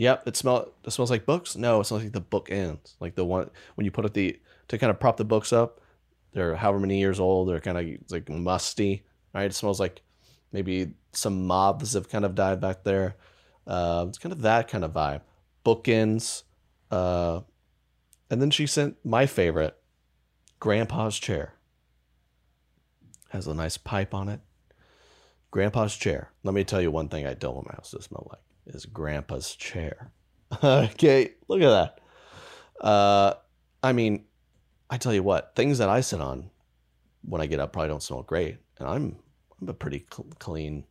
Yep, 0.00 0.28
it 0.28 0.34
smell 0.34 0.72
it 0.82 0.90
smells 0.92 1.10
like 1.10 1.26
books. 1.26 1.56
No, 1.56 1.78
it 1.80 1.84
smells 1.84 2.04
like 2.04 2.12
the 2.12 2.22
bookends, 2.22 2.94
like 3.00 3.16
the 3.16 3.24
one 3.26 3.50
when 3.74 3.84
you 3.84 3.90
put 3.90 4.06
it 4.06 4.14
the 4.14 4.40
to 4.68 4.78
kind 4.78 4.90
of 4.90 4.98
prop 4.98 5.18
the 5.18 5.26
books 5.26 5.52
up. 5.52 5.82
They're 6.32 6.56
however 6.56 6.80
many 6.80 6.98
years 6.98 7.20
old. 7.20 7.50
They're 7.50 7.60
kind 7.60 7.76
of 7.76 8.10
like 8.10 8.30
musty, 8.30 9.04
right? 9.34 9.44
It 9.44 9.54
smells 9.54 9.78
like 9.78 10.00
maybe 10.52 10.92
some 11.12 11.46
moths 11.46 11.92
have 11.92 12.08
kind 12.08 12.24
of 12.24 12.34
died 12.34 12.62
back 12.62 12.82
there. 12.82 13.16
Uh, 13.66 14.06
it's 14.08 14.16
kind 14.16 14.32
of 14.32 14.40
that 14.40 14.68
kind 14.68 14.84
of 14.84 14.94
vibe. 14.94 15.20
Bookends. 15.66 16.44
Uh, 16.90 17.42
and 18.30 18.40
then 18.40 18.50
she 18.50 18.66
sent 18.66 18.96
my 19.04 19.26
favorite, 19.26 19.76
Grandpa's 20.60 21.18
chair 21.18 21.56
has 23.28 23.46
a 23.46 23.52
nice 23.52 23.76
pipe 23.76 24.14
on 24.14 24.30
it. 24.30 24.40
Grandpa's 25.50 25.94
chair. 25.94 26.30
Let 26.42 26.54
me 26.54 26.64
tell 26.64 26.80
you 26.80 26.90
one 26.90 27.10
thing 27.10 27.26
I 27.26 27.34
don't 27.34 27.54
want 27.54 27.66
my 27.66 27.74
house 27.74 27.90
to 27.90 28.00
smell 28.00 28.28
like 28.30 28.40
is 28.74 28.86
Grandpa's 28.86 29.54
chair. 29.54 30.10
okay, 30.62 31.32
look 31.48 31.60
at 31.62 31.70
that. 31.70 32.00
Uh, 32.84 33.34
I 33.82 33.92
mean, 33.92 34.24
I 34.88 34.96
tell 34.96 35.14
you 35.14 35.22
what, 35.22 35.54
things 35.54 35.78
that 35.78 35.88
I 35.88 36.00
sit 36.00 36.20
on 36.20 36.50
when 37.22 37.40
I 37.40 37.46
get 37.46 37.60
up 37.60 37.72
probably 37.72 37.88
don't 37.88 38.02
smell 38.02 38.22
great, 38.22 38.58
and 38.78 38.88
I'm 38.88 39.16
I'm 39.60 39.68
a 39.68 39.74
pretty 39.74 40.06
cl- 40.12 40.28
clean 40.38 40.84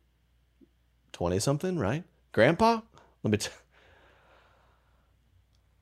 twenty 1.12 1.38
something, 1.38 1.78
right? 1.78 2.04
Grandpa, 2.32 2.80
let 3.22 3.30
me. 3.32 3.38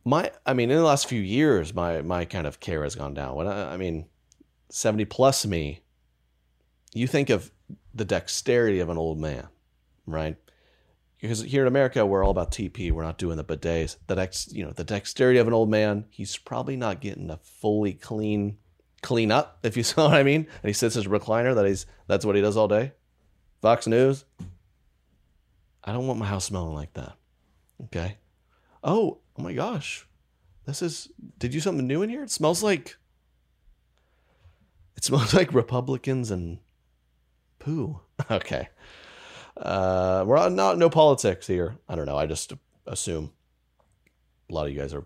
My, 0.05 0.31
I 0.47 0.55
mean, 0.55 0.71
in 0.71 0.79
the 0.79 0.85
last 0.85 1.07
few 1.07 1.21
years, 1.21 1.75
my 1.75 2.01
my 2.01 2.25
kind 2.25 2.47
of 2.47 2.61
care 2.61 2.83
has 2.83 2.95
gone 2.95 3.13
down. 3.13 3.35
When 3.35 3.47
I, 3.47 3.75
I 3.75 3.77
mean, 3.77 4.07
seventy 4.71 5.05
plus 5.05 5.45
me 5.45 5.83
you 6.95 7.07
think 7.07 7.31
of 7.31 7.51
the 7.95 8.05
dexterity 8.05 8.81
of 8.81 8.89
an 8.89 8.99
old 8.99 9.19
man, 9.19 9.49
right? 10.07 10.37
Because 11.21 11.43
here 11.43 11.63
in 11.63 11.69
America, 11.69 12.07
we're 12.07 12.25
all 12.25 12.31
about 12.31 12.53
TP. 12.53 12.93
We're 12.93 13.03
not 13.03 13.19
doing 13.19 13.37
the 13.37 13.45
bidets. 13.45 13.97
The 14.07 14.15
dex, 14.15 14.53
you 14.53 14.65
know, 14.65 14.71
the 14.71 14.85
dexterity 14.85 15.39
of 15.39 15.49
an 15.49 15.53
old 15.53 15.69
man. 15.69 16.05
He's 16.11 16.37
probably 16.37 16.77
not 16.77 17.01
getting 17.01 17.29
a 17.31 17.39
fully 17.39 17.93
clean, 17.93 18.59
clean 19.03 19.33
up, 19.33 19.59
if 19.65 19.77
you 19.77 19.83
saw 19.85 20.09
what 20.09 20.17
I 20.17 20.23
mean. 20.23 20.47
And 20.63 20.69
he 20.69 20.73
sits 20.73 20.95
his 20.95 21.07
recliner. 21.07 21.55
That 21.55 21.67
he's 21.67 21.87
that's 22.07 22.25
what 22.25 22.37
he 22.37 22.43
does 22.43 22.57
all 22.57 22.69
day. 22.69 22.93
Fox 23.61 23.87
News. 23.87 24.25
I 25.83 25.93
don't 25.93 26.07
want 26.07 26.21
my 26.21 26.27
house 26.27 26.45
smelling 26.45 26.75
like 26.75 26.93
that. 26.95 27.15
Okay. 27.87 28.19
Oh, 28.85 29.19
oh 29.37 29.43
my 29.43 29.53
gosh. 29.53 30.07
This 30.67 30.83
is. 30.83 31.09
Did 31.39 31.53
you 31.53 31.61
something 31.61 31.87
new 31.87 32.03
in 32.03 32.11
here? 32.11 32.23
It 32.23 32.31
smells 32.31 32.63
like. 32.63 32.97
It 34.97 35.03
smells 35.03 35.35
like 35.35 35.53
Republicans 35.53 36.31
and 36.31 36.59
poo. 37.59 38.01
Okay. 38.31 38.69
Uh, 39.61 40.25
we're 40.27 40.49
not 40.49 40.79
no 40.79 40.89
politics 40.89 41.47
here. 41.47 41.77
I 41.89 41.97
don't 41.97 42.07
know. 42.07 42.17
I 42.17 42.27
just 42.27 42.53
assume 42.87 43.33
a 44.49 44.55
lot 44.55 44.67
of 44.67 44.73
you 44.73 44.79
guys 44.79 44.95
are 44.95 45.05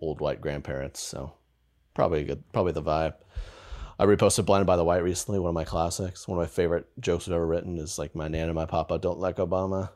old 0.00 0.20
white 0.20 0.40
grandparents, 0.40 1.00
so 1.00 1.34
probably 1.94 2.24
good. 2.24 2.42
Probably 2.52 2.72
the 2.72 2.82
vibe. 2.82 3.14
I 3.98 4.04
reposted 4.04 4.46
"Blinded 4.46 4.66
by 4.66 4.76
the 4.76 4.84
White" 4.84 5.04
recently. 5.04 5.38
One 5.38 5.50
of 5.50 5.54
my 5.54 5.64
classics. 5.64 6.26
One 6.26 6.38
of 6.38 6.42
my 6.42 6.48
favorite 6.48 6.86
jokes 6.98 7.28
I've 7.28 7.34
ever 7.34 7.46
written 7.46 7.78
is 7.78 7.98
like, 7.98 8.14
"My 8.14 8.28
nan 8.28 8.48
and 8.48 8.54
my 8.54 8.66
papa 8.66 8.98
don't 8.98 9.20
like 9.20 9.36
Obama." 9.36 9.90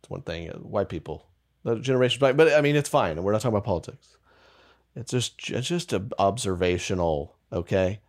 It's 0.00 0.10
one 0.10 0.22
thing. 0.22 0.48
White 0.50 0.88
people, 0.88 1.26
the 1.64 1.76
generation 1.76 2.20
back, 2.20 2.36
but 2.36 2.52
I 2.52 2.60
mean, 2.60 2.76
it's 2.76 2.88
fine. 2.88 3.22
We're 3.22 3.32
not 3.32 3.40
talking 3.40 3.56
about 3.56 3.64
politics. 3.64 4.16
It's 4.94 5.10
just 5.10 5.50
it's 5.50 5.68
just 5.68 5.94
observational. 6.18 7.36
Okay. 7.52 8.00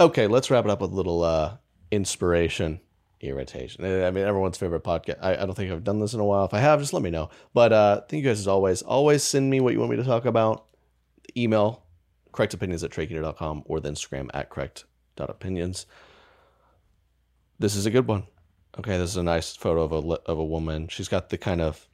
Okay. 0.00 0.26
Let's 0.26 0.50
wrap 0.50 0.64
it 0.64 0.70
up 0.70 0.80
with 0.80 0.92
a 0.92 0.94
little 0.94 1.22
uh, 1.22 1.56
inspiration, 1.90 2.80
irritation. 3.20 3.84
I 3.84 4.10
mean, 4.10 4.24
everyone's 4.24 4.58
favorite 4.58 4.84
podcast. 4.84 5.18
I, 5.20 5.34
I, 5.34 5.46
don't 5.46 5.54
think 5.54 5.72
I've 5.72 5.84
done 5.84 5.98
this 5.98 6.14
in 6.14 6.20
a 6.20 6.24
while. 6.24 6.44
If 6.44 6.54
I 6.54 6.60
have, 6.60 6.80
just 6.80 6.92
let 6.92 7.02
me 7.02 7.10
know. 7.10 7.30
But 7.52 7.72
uh, 7.72 8.00
thank 8.02 8.22
you 8.22 8.28
guys 8.28 8.40
as 8.40 8.48
always. 8.48 8.82
Always 8.82 9.22
send 9.22 9.50
me 9.50 9.60
what 9.60 9.72
you 9.72 9.80
want 9.80 9.90
me 9.90 9.96
to 9.96 10.04
talk 10.04 10.24
about. 10.24 10.66
Email 11.36 11.82
correctopinions 12.32 12.84
at 12.84 12.90
TreyKennedy.com 12.90 13.64
or 13.66 13.80
the 13.80 13.90
Instagram 13.90 14.30
at 14.34 14.50
correct.opinions. 14.50 15.86
This 17.58 17.74
is 17.74 17.86
a 17.86 17.90
good 17.90 18.06
one. 18.06 18.24
Okay, 18.78 18.96
this 18.96 19.10
is 19.10 19.16
a 19.16 19.22
nice 19.22 19.56
photo 19.56 19.82
of 19.82 19.92
a 19.92 20.14
of 20.26 20.38
a 20.38 20.44
woman. 20.44 20.86
She's 20.86 21.08
got 21.08 21.30
the 21.30 21.38
kind 21.38 21.60
of 21.60 21.88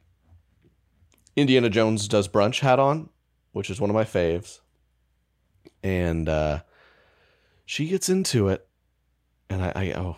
Indiana 1.35 1.69
Jones 1.69 2.07
does 2.07 2.27
brunch 2.27 2.59
hat 2.59 2.79
on, 2.79 3.09
which 3.53 3.71
is 3.71 3.81
one 3.81 3.89
of 3.89 3.95
my 3.95 4.03
faves. 4.03 4.59
And 5.81 6.29
uh, 6.29 6.61
she 7.65 7.87
gets 7.87 8.09
into 8.09 8.49
it, 8.49 8.67
and 9.49 9.63
I, 9.63 9.71
I 9.75 9.91
oh, 9.93 10.17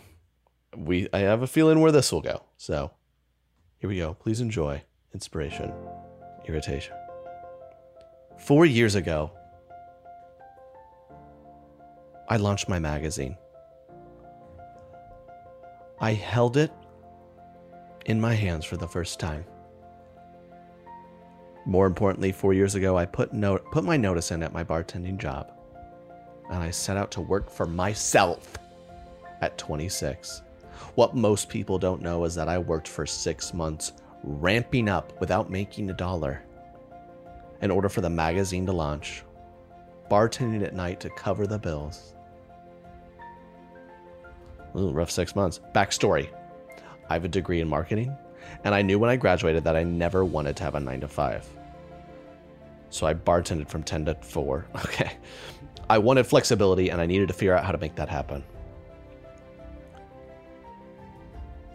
we 0.78 1.08
I 1.12 1.20
have 1.20 1.42
a 1.42 1.48
feeling 1.48 1.80
where 1.82 1.92
this 1.92 2.12
will 2.12 2.22
go. 2.22 2.44
So 2.58 2.92
here 3.80 3.90
we 3.90 3.98
go. 3.98 4.14
Please 4.14 4.40
enjoy 4.40 4.84
inspiration, 5.14 5.74
irritation. 6.48 6.94
Four 8.38 8.66
years 8.66 8.96
ago, 8.96 9.32
I 12.30 12.38
launched 12.38 12.70
my 12.70 12.78
magazine. 12.78 13.36
I 16.00 16.14
held 16.14 16.58
it 16.58 16.72
in 18.06 18.22
my 18.22 18.36
hands 18.36 18.64
for 18.66 18.78
the 18.78 18.88
first 18.88 19.20
time. 19.20 19.44
More 21.66 21.88
importantly, 21.88 22.32
four 22.32 22.54
years 22.54 22.76
ago, 22.76 22.96
I 22.98 23.06
put, 23.06 23.34
no- 23.34 23.58
put 23.58 23.84
my 23.84 23.98
notice 23.98 24.32
in 24.32 24.44
at 24.44 24.54
my 24.54 24.64
bartending 24.64 25.18
job 25.18 25.52
and 26.50 26.64
I 26.64 26.70
set 26.70 26.96
out 26.96 27.12
to 27.12 27.22
work 27.22 27.50
for 27.50 27.66
myself 27.66 28.56
at 29.42 29.58
26. 29.58 30.44
What 30.96 31.16
most 31.16 31.50
people 31.50 31.78
don't 31.78 32.02
know 32.02 32.24
is 32.26 32.36
that 32.36 32.50
I 32.50 32.58
worked 32.58 32.88
for 32.88 33.06
six 33.06 33.54
months, 33.54 33.94
ramping 34.24 34.90
up 34.90 35.20
without 35.20 35.50
making 35.50 35.90
a 35.90 35.94
dollar 35.94 36.44
in 37.62 37.72
order 37.72 37.90
for 37.90 38.02
the 38.02 38.10
magazine 38.10 38.66
to 38.66 38.72
launch, 38.72 39.24
bartending 40.10 40.64
at 40.64 40.76
night 40.76 41.00
to 41.02 41.10
cover 41.10 41.48
the 41.48 41.60
bills. 41.60 42.14
Ooh, 44.76 44.92
rough 44.92 45.12
six 45.12 45.36
months. 45.36 45.60
Backstory 45.74 46.30
I 47.10 47.14
have 47.14 47.26
a 47.26 47.30
degree 47.30 47.62
in 47.62 47.68
marketing, 47.68 48.16
and 48.64 48.76
I 48.76 48.82
knew 48.82 49.00
when 49.00 49.10
I 49.10 49.16
graduated 49.16 49.64
that 49.64 49.76
I 49.76 49.84
never 49.84 50.26
wanted 50.26 50.58
to 50.58 50.64
have 50.64 50.76
a 50.76 50.80
nine 50.80 51.02
to 51.02 51.08
five. 51.08 51.48
So 52.90 53.06
I 53.06 53.14
bartended 53.14 53.68
from 53.68 53.84
10 53.84 54.06
to 54.06 54.16
4. 54.16 54.66
Okay. 54.76 55.12
I 55.90 56.00
wanted 56.00 56.28
flexibility 56.28 56.90
and 56.90 57.00
I 57.00 57.06
needed 57.06 57.30
to 57.30 57.34
figure 57.34 57.56
out 57.56 57.64
how 57.64 57.72
to 57.72 57.78
make 57.78 57.96
that 57.96 58.10
happen. 58.10 58.44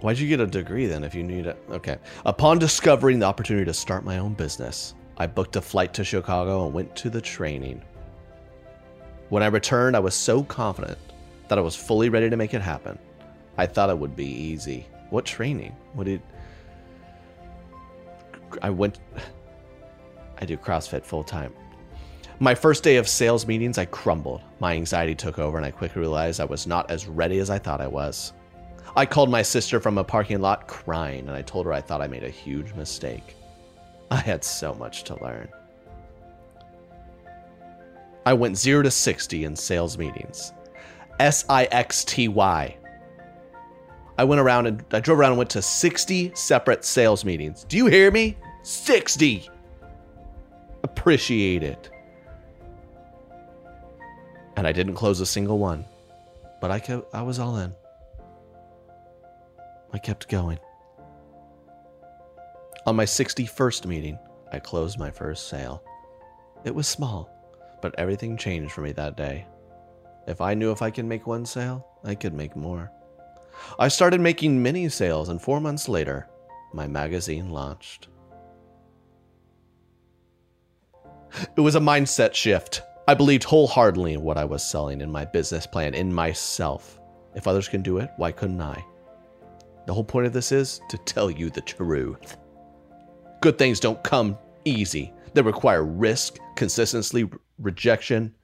Why'd 0.03 0.19
you 0.19 0.29
get 0.29 0.41
a 0.41 0.47
degree 0.47 0.87
then 0.87 1.05
if 1.05 1.15
you 1.15 1.23
need 1.23 1.47
it? 1.47 1.57
Okay. 1.71 1.97
Upon 2.27 2.59
discovering 2.59 3.21
the 3.21 3.27
opportunity 3.27 3.65
to 3.65 3.73
start 3.73 4.05
my 4.05 4.19
own 4.19 4.35
business, 4.35 4.95
I 5.17 5.29
booked 5.29 5.55
a 5.55 5.63
flight 5.63 5.95
to 5.95 6.03
Chicago 6.03 6.67
and 6.67 6.75
went 6.75 6.95
to 6.97 7.09
the 7.09 7.21
training. 7.21 7.81
When 9.29 9.45
I 9.45 9.47
returned, 9.47 9.95
I 9.95 10.01
was 10.01 10.15
so 10.15 10.43
confident 10.43 10.99
that 11.47 11.57
I 11.57 11.61
was 11.61 11.77
fully 11.77 12.09
ready 12.09 12.29
to 12.29 12.37
make 12.37 12.53
it 12.53 12.61
happen. 12.61 12.99
I 13.57 13.67
thought 13.67 13.91
it 13.91 13.99
would 13.99 14.17
be 14.17 14.27
easy. 14.27 14.89
What 15.11 15.25
training? 15.25 15.77
What 15.93 16.05
did 16.05 16.21
I 18.61 18.71
went 18.71 18.99
I 20.39 20.45
do 20.45 20.57
CrossFit 20.57 21.05
full 21.05 21.23
time. 21.23 21.55
My 22.41 22.57
first 22.57 22.83
day 22.83 22.97
of 22.97 23.09
sales 23.09 23.47
meetings, 23.47 23.79
I 23.79 23.85
crumbled. 23.85 24.41
My 24.59 24.73
anxiety 24.73 25.15
took 25.15 25.39
over, 25.39 25.57
and 25.57 25.65
I 25.65 25.71
quickly 25.71 26.01
realized 26.01 26.41
I 26.41 26.45
was 26.45 26.67
not 26.67 26.91
as 26.91 27.07
ready 27.07 27.39
as 27.39 27.51
I 27.51 27.59
thought 27.59 27.81
I 27.81 27.87
was. 27.87 28.33
I 28.95 29.07
called 29.07 29.31
my 29.31 29.43
sister 29.43 29.81
from 29.81 29.97
a 29.97 30.05
parking 30.05 30.41
lot 30.41 30.69
crying, 30.69 31.27
and 31.27 31.37
I 31.37 31.43
told 31.43 31.65
her 31.67 31.73
I 31.73 31.81
thought 31.81 32.03
I 32.03 32.09
made 32.09 32.25
a 32.25 32.29
huge 32.29 32.75
mistake. 32.75 33.35
I 34.11 34.17
had 34.17 34.45
so 34.45 34.75
much 34.75 35.05
to 35.05 35.23
learn. 35.23 35.49
I 38.27 38.35
went 38.35 38.59
0 38.59 38.83
to 38.83 38.91
60 38.91 39.45
in 39.45 39.57
sales 39.57 39.97
meetings. 39.97 40.53
S 41.19 41.45
I 41.49 41.65
X 41.65 42.05
T 42.05 42.29
Y. 42.29 42.77
I 44.19 44.25
went 44.25 44.41
around 44.41 44.67
and 44.67 44.85
I 44.93 45.01
drove 45.01 45.19
around 45.19 45.33
and 45.33 45.39
went 45.39 45.51
to 45.51 45.63
60 45.63 46.33
separate 46.35 46.85
sales 46.85 47.25
meetings. 47.25 47.65
Do 47.65 47.79
you 47.79 47.87
hear 47.87 48.11
me? 48.11 48.37
60. 48.63 49.49
Appreciate 50.85 51.63
it. 51.63 51.91
And 54.57 54.67
I 54.67 54.73
didn't 54.73 54.95
close 54.95 55.21
a 55.21 55.27
single 55.27 55.59
one. 55.59 55.87
But 56.61 56.71
I 56.71 56.79
kept 56.79 57.13
I 57.15 57.23
was 57.23 57.39
all 57.39 57.57
in. 57.57 57.75
I 59.93 59.99
kept 59.99 60.29
going. 60.29 60.59
On 62.87 62.97
my 62.97 63.05
61st 63.05 63.87
meeting, 63.87 64.19
I 64.53 64.59
closed 64.59 64.99
my 64.99 65.11
first 65.11 65.49
sale. 65.49 65.83
It 66.65 66.75
was 66.75 66.89
small, 66.89 67.31
but 67.81 67.95
everything 67.99 68.37
changed 68.37 68.73
for 68.73 68.81
me 68.81 68.93
that 68.93 69.17
day. 69.17 69.47
If 70.27 70.41
I 70.41 70.55
knew 70.55 70.73
if 70.73 70.83
I 70.83 70.91
could 70.91 71.05
make 71.05 71.27
one 71.27 71.45
sale, 71.45 71.87
I 72.05 72.15
could 72.15 72.33
make 72.35 72.57
more. 72.57 72.91
I 73.79 73.89
started 73.89 74.21
making 74.21 74.63
many 74.63 74.89
sales, 74.89 75.29
and 75.29 75.41
four 75.41 75.61
months 75.61 75.89
later, 75.89 76.29
my 76.73 76.87
magazine 76.87 77.51
launched. 77.51 78.09
It 81.57 81.61
was 81.61 81.75
a 81.75 81.81
mindset 81.81 82.35
shift. 82.35 82.83
I 83.09 83.15
believed 83.15 83.45
wholeheartedly 83.45 84.15
in 84.15 84.23
what 84.23 84.39
I 84.39 84.45
was 84.45 84.63
selling, 84.63 85.01
in 85.01 85.11
my 85.11 85.25
business 85.25 85.67
plan, 85.67 85.95
in 85.95 86.13
myself. 86.13 86.99
If 87.35 87.47
others 87.47 87.69
can 87.69 87.83
do 87.83 87.99
it, 87.99 88.11
why 88.17 88.33
couldn't 88.33 88.61
I? 88.61 88.85
The 89.87 89.95
whole 89.95 90.05
point 90.05 90.27
of 90.27 90.33
this 90.33 90.53
is 90.53 90.81
to 90.89 90.99
tell 90.99 91.31
you 91.31 91.51
the 91.51 91.61
truth. 91.61 92.37
Good 93.41 93.59
things 93.59 93.81
don't 93.81 94.03
come 94.05 94.39
easy. 94.65 95.13
They 95.35 95.43
require 95.43 95.85
risk, 95.85 96.39
consistency, 96.57 97.29
rejection, 97.59 98.35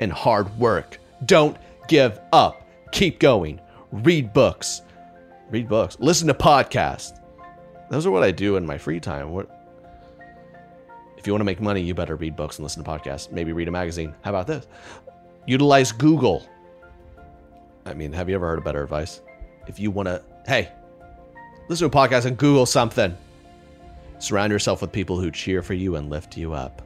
and 0.00 0.12
hard 0.12 0.56
work. 0.58 0.98
Don't 1.26 1.56
give 1.88 2.20
up. 2.32 2.68
Keep 2.92 3.20
going. 3.20 3.60
Read 3.90 4.32
books. 4.32 4.82
Read 5.50 5.68
books. 5.68 5.96
Listen 6.00 6.28
to 6.28 6.34
podcasts. 6.34 7.18
Those 7.90 8.06
are 8.06 8.10
what 8.10 8.22
I 8.22 8.30
do 8.30 8.56
in 8.56 8.66
my 8.66 8.78
free 8.78 9.00
time. 9.00 9.30
What 9.30 9.50
if 11.22 11.26
you 11.26 11.32
want 11.32 11.42
to 11.42 11.44
make 11.44 11.60
money, 11.60 11.80
you 11.80 11.94
better 11.94 12.16
read 12.16 12.34
books 12.34 12.58
and 12.58 12.64
listen 12.64 12.82
to 12.82 12.90
podcasts. 12.90 13.30
Maybe 13.30 13.52
read 13.52 13.68
a 13.68 13.70
magazine. 13.70 14.12
How 14.22 14.30
about 14.30 14.48
this? 14.48 14.66
Utilize 15.46 15.92
Google. 15.92 16.48
I 17.86 17.94
mean, 17.94 18.12
have 18.12 18.28
you 18.28 18.34
ever 18.34 18.48
heard 18.48 18.58
of 18.58 18.64
better 18.64 18.82
advice? 18.82 19.20
If 19.68 19.78
you 19.78 19.92
want 19.92 20.08
to, 20.08 20.20
hey, 20.46 20.72
listen 21.72 21.90
to 21.90 21.98
a 21.98 22.02
podcast 22.02 22.26
and 22.26 22.36
Google 22.36 22.66
something. 22.66 23.16
Surround 24.18 24.52
yourself 24.52 24.82
with 24.82 24.92
people 24.92 25.18
who 25.18 25.30
cheer 25.30 25.62
for 25.62 25.72
you 25.72 25.96
and 25.96 26.10
lift 26.10 26.36
you 26.36 26.52
up. 26.52 26.82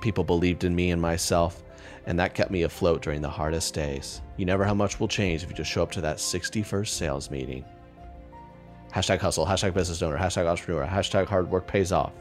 People 0.00 0.24
believed 0.24 0.64
in 0.64 0.74
me 0.74 0.90
and 0.90 1.00
myself, 1.00 1.62
and 2.06 2.18
that 2.18 2.34
kept 2.34 2.50
me 2.50 2.64
afloat 2.64 3.00
during 3.00 3.22
the 3.22 3.30
hardest 3.30 3.74
days. 3.74 4.22
You 4.36 4.44
never 4.44 4.64
how 4.64 4.74
much 4.74 4.98
will 4.98 5.06
change 5.06 5.44
if 5.44 5.48
you 5.48 5.54
just 5.54 5.70
show 5.70 5.84
up 5.84 5.92
to 5.92 6.00
that 6.00 6.16
61st 6.16 6.88
sales 6.88 7.30
meeting. 7.30 7.64
Hashtag 8.92 9.20
hustle, 9.20 9.46
hashtag 9.46 9.72
business 9.72 10.02
owner, 10.02 10.18
hashtag 10.18 10.46
entrepreneur, 10.46 10.84
hashtag 10.84 11.26
hard 11.26 11.48
work 11.48 11.68
pays 11.68 11.92
off. 11.92 12.12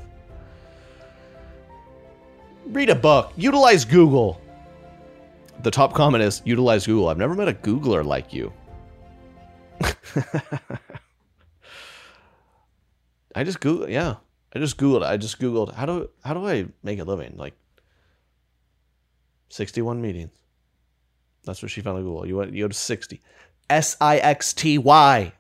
Read 2.68 2.92
a 2.92 2.96
book, 2.96 3.34
utilize 3.36 3.86
Google. 3.86 4.40
The 5.64 5.72
top 5.72 5.96
comment 5.96 6.24
is 6.24 6.44
utilize 6.46 6.86
Google. 6.86 7.08
I've 7.08 7.18
never 7.18 7.34
met 7.34 7.48
a 7.48 7.54
Googler 7.54 8.06
like 8.06 8.32
you. 8.32 8.54
I 13.36 13.44
just 13.44 13.60
Google, 13.60 13.90
yeah. 13.90 14.16
I 14.56 14.60
just 14.60 14.78
Googled. 14.78 15.04
I 15.04 15.18
just 15.18 15.40
Googled 15.40 15.74
how 15.74 15.86
do 15.86 16.10
how 16.24 16.34
do 16.34 16.46
I 16.46 16.68
make 16.84 17.00
a 17.00 17.04
living? 17.04 17.34
Like 17.36 17.56
sixty 19.50 19.82
one 19.82 20.02
meetings. 20.02 20.32
That's 21.44 21.62
what 21.62 21.72
she 21.72 21.82
found 21.82 21.98
on 21.98 22.04
Google. 22.04 22.28
You 22.28 22.38
went 22.38 22.54
you 22.54 22.64
go 22.64 22.68
to 22.68 22.74
sixty. 22.74 23.22
S 23.70 23.98
I 24.00 24.18
X 24.18 24.54
T 24.54 24.78
Y. 24.78 25.34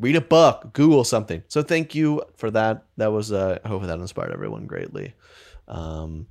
Read 0.00 0.16
a 0.16 0.20
book, 0.20 0.72
Google 0.72 1.04
something. 1.04 1.42
So 1.48 1.62
thank 1.62 1.94
you 1.94 2.22
for 2.36 2.50
that. 2.50 2.86
That 2.96 3.12
was 3.12 3.30
uh 3.30 3.58
I 3.64 3.68
hope 3.68 3.82
that 3.82 3.98
inspired 3.98 4.32
everyone 4.32 4.66
greatly. 4.66 5.14
Um 5.68 6.26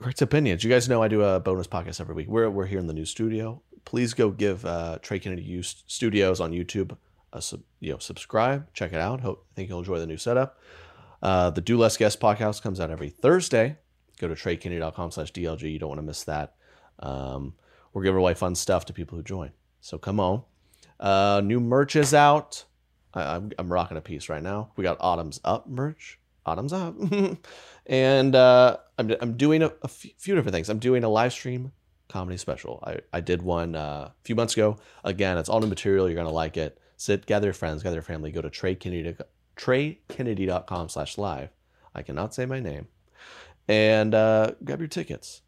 Correct 0.00 0.20
opinions. 0.20 0.62
You 0.62 0.70
guys 0.70 0.88
know 0.88 1.02
I 1.02 1.08
do 1.08 1.22
a 1.22 1.40
bonus 1.40 1.66
podcast 1.66 2.00
every 2.00 2.14
week. 2.14 2.28
We're 2.28 2.50
we're 2.50 2.66
here 2.66 2.78
in 2.78 2.86
the 2.86 2.92
new 2.92 3.06
studio. 3.06 3.62
Please 3.86 4.12
go 4.12 4.30
give 4.30 4.66
uh, 4.66 4.98
Trey 5.00 5.18
Kennedy 5.18 5.62
Studios 5.62 6.40
on 6.40 6.50
YouTube 6.50 6.96
a 7.32 7.42
sub, 7.42 7.62
you 7.80 7.92
know 7.92 7.98
subscribe, 7.98 8.72
check 8.72 8.92
it 8.92 9.00
out. 9.00 9.20
Hope 9.20 9.46
I 9.52 9.54
think 9.54 9.68
you'll 9.68 9.78
enjoy 9.78 9.98
the 9.98 10.06
new 10.06 10.16
setup. 10.16 10.58
Uh, 11.22 11.50
the 11.50 11.60
Do 11.60 11.78
Less 11.78 11.96
Guest 11.96 12.20
podcast 12.20 12.62
comes 12.62 12.80
out 12.80 12.90
every 12.90 13.10
Thursday. 13.10 13.78
Go 14.18 14.28
to 14.28 14.34
treykennedy.com 14.34 15.10
slash 15.10 15.32
DLG. 15.32 15.72
You 15.72 15.78
don't 15.78 15.88
want 15.88 15.98
to 15.98 16.06
miss 16.06 16.24
that. 16.24 16.54
Um, 16.98 17.54
we're 17.92 18.02
giving 18.02 18.18
away 18.18 18.34
fun 18.34 18.54
stuff 18.54 18.86
to 18.86 18.92
people 18.92 19.16
who 19.16 19.22
join. 19.22 19.52
So 19.80 19.98
come 19.98 20.20
on. 20.20 20.42
Uh, 20.98 21.42
new 21.44 21.60
merch 21.60 21.96
is 21.96 22.14
out. 22.14 22.64
I, 23.14 23.36
I'm, 23.36 23.52
I'm 23.58 23.72
rocking 23.72 23.96
a 23.96 24.00
piece 24.00 24.28
right 24.28 24.42
now. 24.42 24.72
We 24.76 24.82
got 24.84 24.96
Autumn's 25.00 25.40
Up 25.44 25.68
merch. 25.68 26.18
Autumn's 26.44 26.72
Up. 26.72 26.94
and 27.86 28.34
uh, 28.34 28.78
I'm, 28.98 29.14
I'm 29.20 29.36
doing 29.36 29.62
a, 29.62 29.72
a 29.82 29.88
few 29.88 30.34
different 30.34 30.54
things. 30.54 30.68
I'm 30.68 30.78
doing 30.78 31.04
a 31.04 31.08
live 31.08 31.32
stream 31.32 31.72
comedy 32.08 32.36
special. 32.36 32.82
I, 32.86 32.98
I 33.12 33.20
did 33.20 33.42
one 33.42 33.74
uh, 33.74 34.10
a 34.10 34.14
few 34.24 34.34
months 34.34 34.54
ago. 34.54 34.78
Again, 35.04 35.38
it's 35.38 35.48
all 35.48 35.60
new 35.60 35.66
material. 35.66 36.08
You're 36.08 36.14
going 36.14 36.26
to 36.26 36.32
like 36.32 36.56
it 36.56 36.78
sit, 36.96 37.26
gather 37.26 37.46
your 37.46 37.54
friends, 37.54 37.82
gather 37.82 37.96
your 37.96 38.02
family, 38.02 38.30
go 38.30 38.42
to 38.42 38.50
Trey 38.50 38.74
Kennedy, 38.74 39.16
TreyKennedy.com 39.56 40.88
slash 40.88 41.18
live. 41.18 41.50
I 41.94 42.02
cannot 42.02 42.34
say 42.34 42.46
my 42.46 42.60
name. 42.60 42.88
And 43.68 44.14
uh, 44.14 44.52
grab 44.64 44.80
your 44.80 44.88
tickets. 44.88 45.42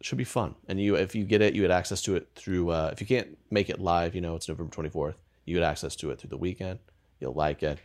Should 0.00 0.18
be 0.18 0.24
fun. 0.24 0.56
And 0.66 0.80
you, 0.80 0.96
if 0.96 1.14
you 1.14 1.24
get 1.24 1.42
it, 1.42 1.54
you 1.54 1.62
get 1.62 1.70
access 1.70 2.02
to 2.02 2.16
it 2.16 2.28
through. 2.34 2.70
Uh, 2.70 2.90
if 2.92 3.00
you 3.00 3.06
can't 3.06 3.38
make 3.50 3.70
it 3.70 3.80
live, 3.80 4.14
you 4.14 4.20
know 4.20 4.34
it's 4.34 4.48
November 4.48 4.72
twenty 4.72 4.90
fourth. 4.90 5.16
You 5.44 5.54
get 5.54 5.62
access 5.62 5.94
to 5.96 6.10
it 6.10 6.18
through 6.18 6.30
the 6.30 6.36
weekend. 6.36 6.80
You'll 7.20 7.34
like 7.34 7.62
it. 7.62 7.78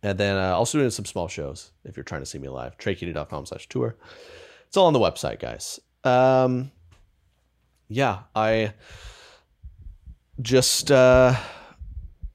And 0.00 0.16
then 0.16 0.36
uh, 0.36 0.54
also 0.54 0.78
doing 0.78 0.90
some 0.90 1.04
small 1.04 1.26
shows 1.26 1.72
if 1.84 1.96
you're 1.96 2.04
trying 2.04 2.22
to 2.22 2.26
see 2.26 2.38
me 2.38 2.48
live. 2.48 2.78
TreyCuny.com 2.78 3.46
slash 3.46 3.68
tour. 3.68 3.96
It's 4.68 4.76
all 4.76 4.86
on 4.86 4.92
the 4.92 5.00
website, 5.00 5.40
guys. 5.40 5.80
Um, 6.08 6.72
yeah, 7.88 8.20
I 8.34 8.72
just 10.40 10.90
uh, 10.90 11.34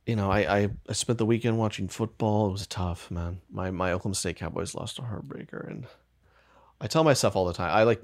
you 0.05 0.15
know, 0.15 0.30
I, 0.30 0.39
I, 0.39 0.69
I 0.89 0.93
spent 0.93 1.17
the 1.17 1.26
weekend 1.26 1.57
watching 1.57 1.88
football. 1.88 2.49
It 2.49 2.51
was 2.51 2.67
tough, 2.67 3.09
man. 3.09 3.41
My 3.49 3.71
my 3.71 3.91
Oklahoma 3.93 4.15
State 4.15 4.38
Cowboys 4.38 4.76
lost 4.76 4.99
a 4.99 5.03
heartbreaker, 5.03 5.67
and 5.69 5.86
I 6.82 6.88
tell 6.88 7.03
myself 7.03 7.36
all 7.36 7.45
the 7.45 7.53
time, 7.53 7.71
I 7.71 7.84
like, 7.84 8.01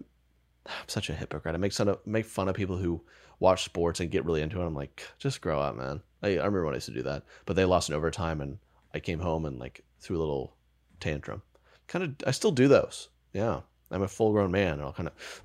I'm 0.65 0.87
such 0.87 1.09
a 1.09 1.13
hypocrite. 1.13 1.55
I 1.55 1.57
make 1.57 1.73
fun 1.73 1.89
of 1.89 2.05
make 2.05 2.25
fun 2.25 2.47
of 2.47 2.55
people 2.55 2.77
who 2.77 3.01
watch 3.39 3.63
sports 3.63 3.99
and 3.99 4.11
get 4.11 4.25
really 4.25 4.41
into 4.41 4.61
it. 4.61 4.65
I'm 4.65 4.75
like, 4.75 5.07
just 5.17 5.41
grow 5.41 5.59
up, 5.59 5.75
man. 5.75 6.01
I, 6.21 6.29
I 6.29 6.45
remember 6.45 6.65
when 6.65 6.73
I 6.73 6.77
used 6.77 6.87
to 6.87 6.93
do 6.93 7.03
that, 7.03 7.23
but 7.45 7.55
they 7.55 7.65
lost 7.65 7.89
in 7.89 7.95
overtime, 7.95 8.41
and 8.41 8.59
I 8.93 8.99
came 8.99 9.19
home 9.19 9.45
and 9.45 9.59
like 9.59 9.83
threw 9.99 10.17
a 10.17 10.19
little 10.19 10.55
tantrum. 10.99 11.41
Kind 11.87 12.05
of, 12.05 12.15
I 12.27 12.31
still 12.31 12.51
do 12.51 12.67
those. 12.67 13.09
Yeah, 13.33 13.61
I'm 13.91 14.03
a 14.03 14.07
full 14.07 14.31
grown 14.31 14.51
man, 14.51 14.73
and 14.73 14.81
I'll 14.83 14.93
kind 14.93 15.09
of. 15.09 15.43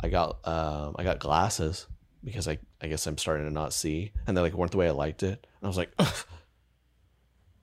I 0.00 0.08
got 0.08 0.46
um, 0.46 0.96
I 0.98 1.04
got 1.04 1.18
glasses 1.18 1.86
because 2.22 2.48
I, 2.48 2.58
I 2.80 2.88
guess 2.88 3.06
I'm 3.06 3.18
starting 3.18 3.46
to 3.46 3.52
not 3.52 3.72
see, 3.72 4.12
and 4.26 4.36
they 4.36 4.40
like 4.40 4.54
weren't 4.54 4.72
the 4.72 4.78
way 4.78 4.88
I 4.88 4.92
liked 4.92 5.22
it. 5.22 5.46
And 5.60 5.64
I 5.64 5.66
was 5.66 5.76
like, 5.76 5.92
ugh, 5.98 6.26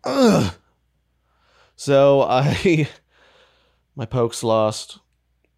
ugh. 0.04 0.54
So 1.76 2.22
I, 2.22 2.88
my 3.96 4.06
pokes 4.06 4.44
lost. 4.44 5.00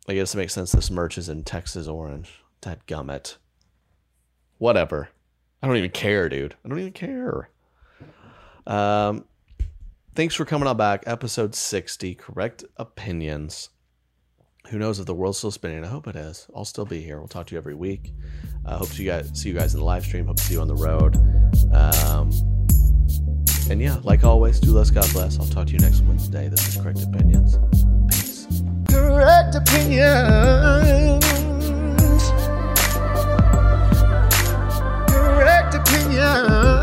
I 0.07 0.13
guess 0.13 0.33
it 0.33 0.37
makes 0.37 0.53
sense. 0.53 0.71
This 0.71 0.91
merch 0.91 1.17
is 1.17 1.29
in 1.29 1.43
Texas 1.43 1.87
orange. 1.87 2.43
That 2.61 2.85
gummit. 2.85 3.37
Whatever. 4.57 5.09
I 5.61 5.67
don't 5.67 5.77
even 5.77 5.91
care, 5.91 6.27
dude. 6.27 6.55
I 6.63 6.67
don't 6.67 6.79
even 6.79 6.91
care. 6.91 7.49
Um, 8.67 9.25
thanks 10.15 10.35
for 10.35 10.43
coming 10.43 10.67
on 10.67 10.75
back. 10.75 11.03
Episode 11.05 11.55
60, 11.55 12.15
correct 12.15 12.65
opinions 12.75 13.69
who 14.69 14.79
knows 14.79 14.99
if 14.99 15.05
the 15.05 15.13
world's 15.13 15.37
still 15.37 15.51
spinning? 15.51 15.83
I 15.83 15.87
hope 15.87 16.07
it 16.07 16.15
is. 16.15 16.47
I'll 16.55 16.65
still 16.65 16.85
be 16.85 17.01
here. 17.01 17.19
We'll 17.19 17.27
talk 17.27 17.47
to 17.47 17.55
you 17.55 17.57
every 17.57 17.75
week. 17.75 18.13
Uh, 18.65 18.77
hope 18.77 18.89
to 18.91 19.03
you 19.03 19.09
guys 19.09 19.29
see 19.33 19.49
you 19.49 19.55
guys 19.55 19.73
in 19.73 19.79
the 19.79 19.85
live 19.85 20.03
stream. 20.05 20.25
Hope 20.27 20.37
to 20.37 20.43
see 20.43 20.53
you 20.53 20.61
on 20.61 20.67
the 20.67 20.75
road. 20.75 21.15
Um, 21.73 22.31
and 23.69 23.81
yeah, 23.81 23.97
like 24.03 24.23
always, 24.23 24.59
do 24.59 24.71
less, 24.71 24.89
God 24.89 25.11
bless. 25.13 25.39
I'll 25.39 25.47
talk 25.47 25.67
to 25.67 25.73
you 25.73 25.79
next 25.79 26.01
Wednesday. 26.01 26.47
This 26.47 26.67
is 26.67 26.81
Correct 26.81 27.03
Opinions. 27.03 27.57
Peace. 28.09 28.47
Correct 28.89 29.55
opinions. 29.55 31.25
Correct 35.09 35.75
opinions. 35.75 36.82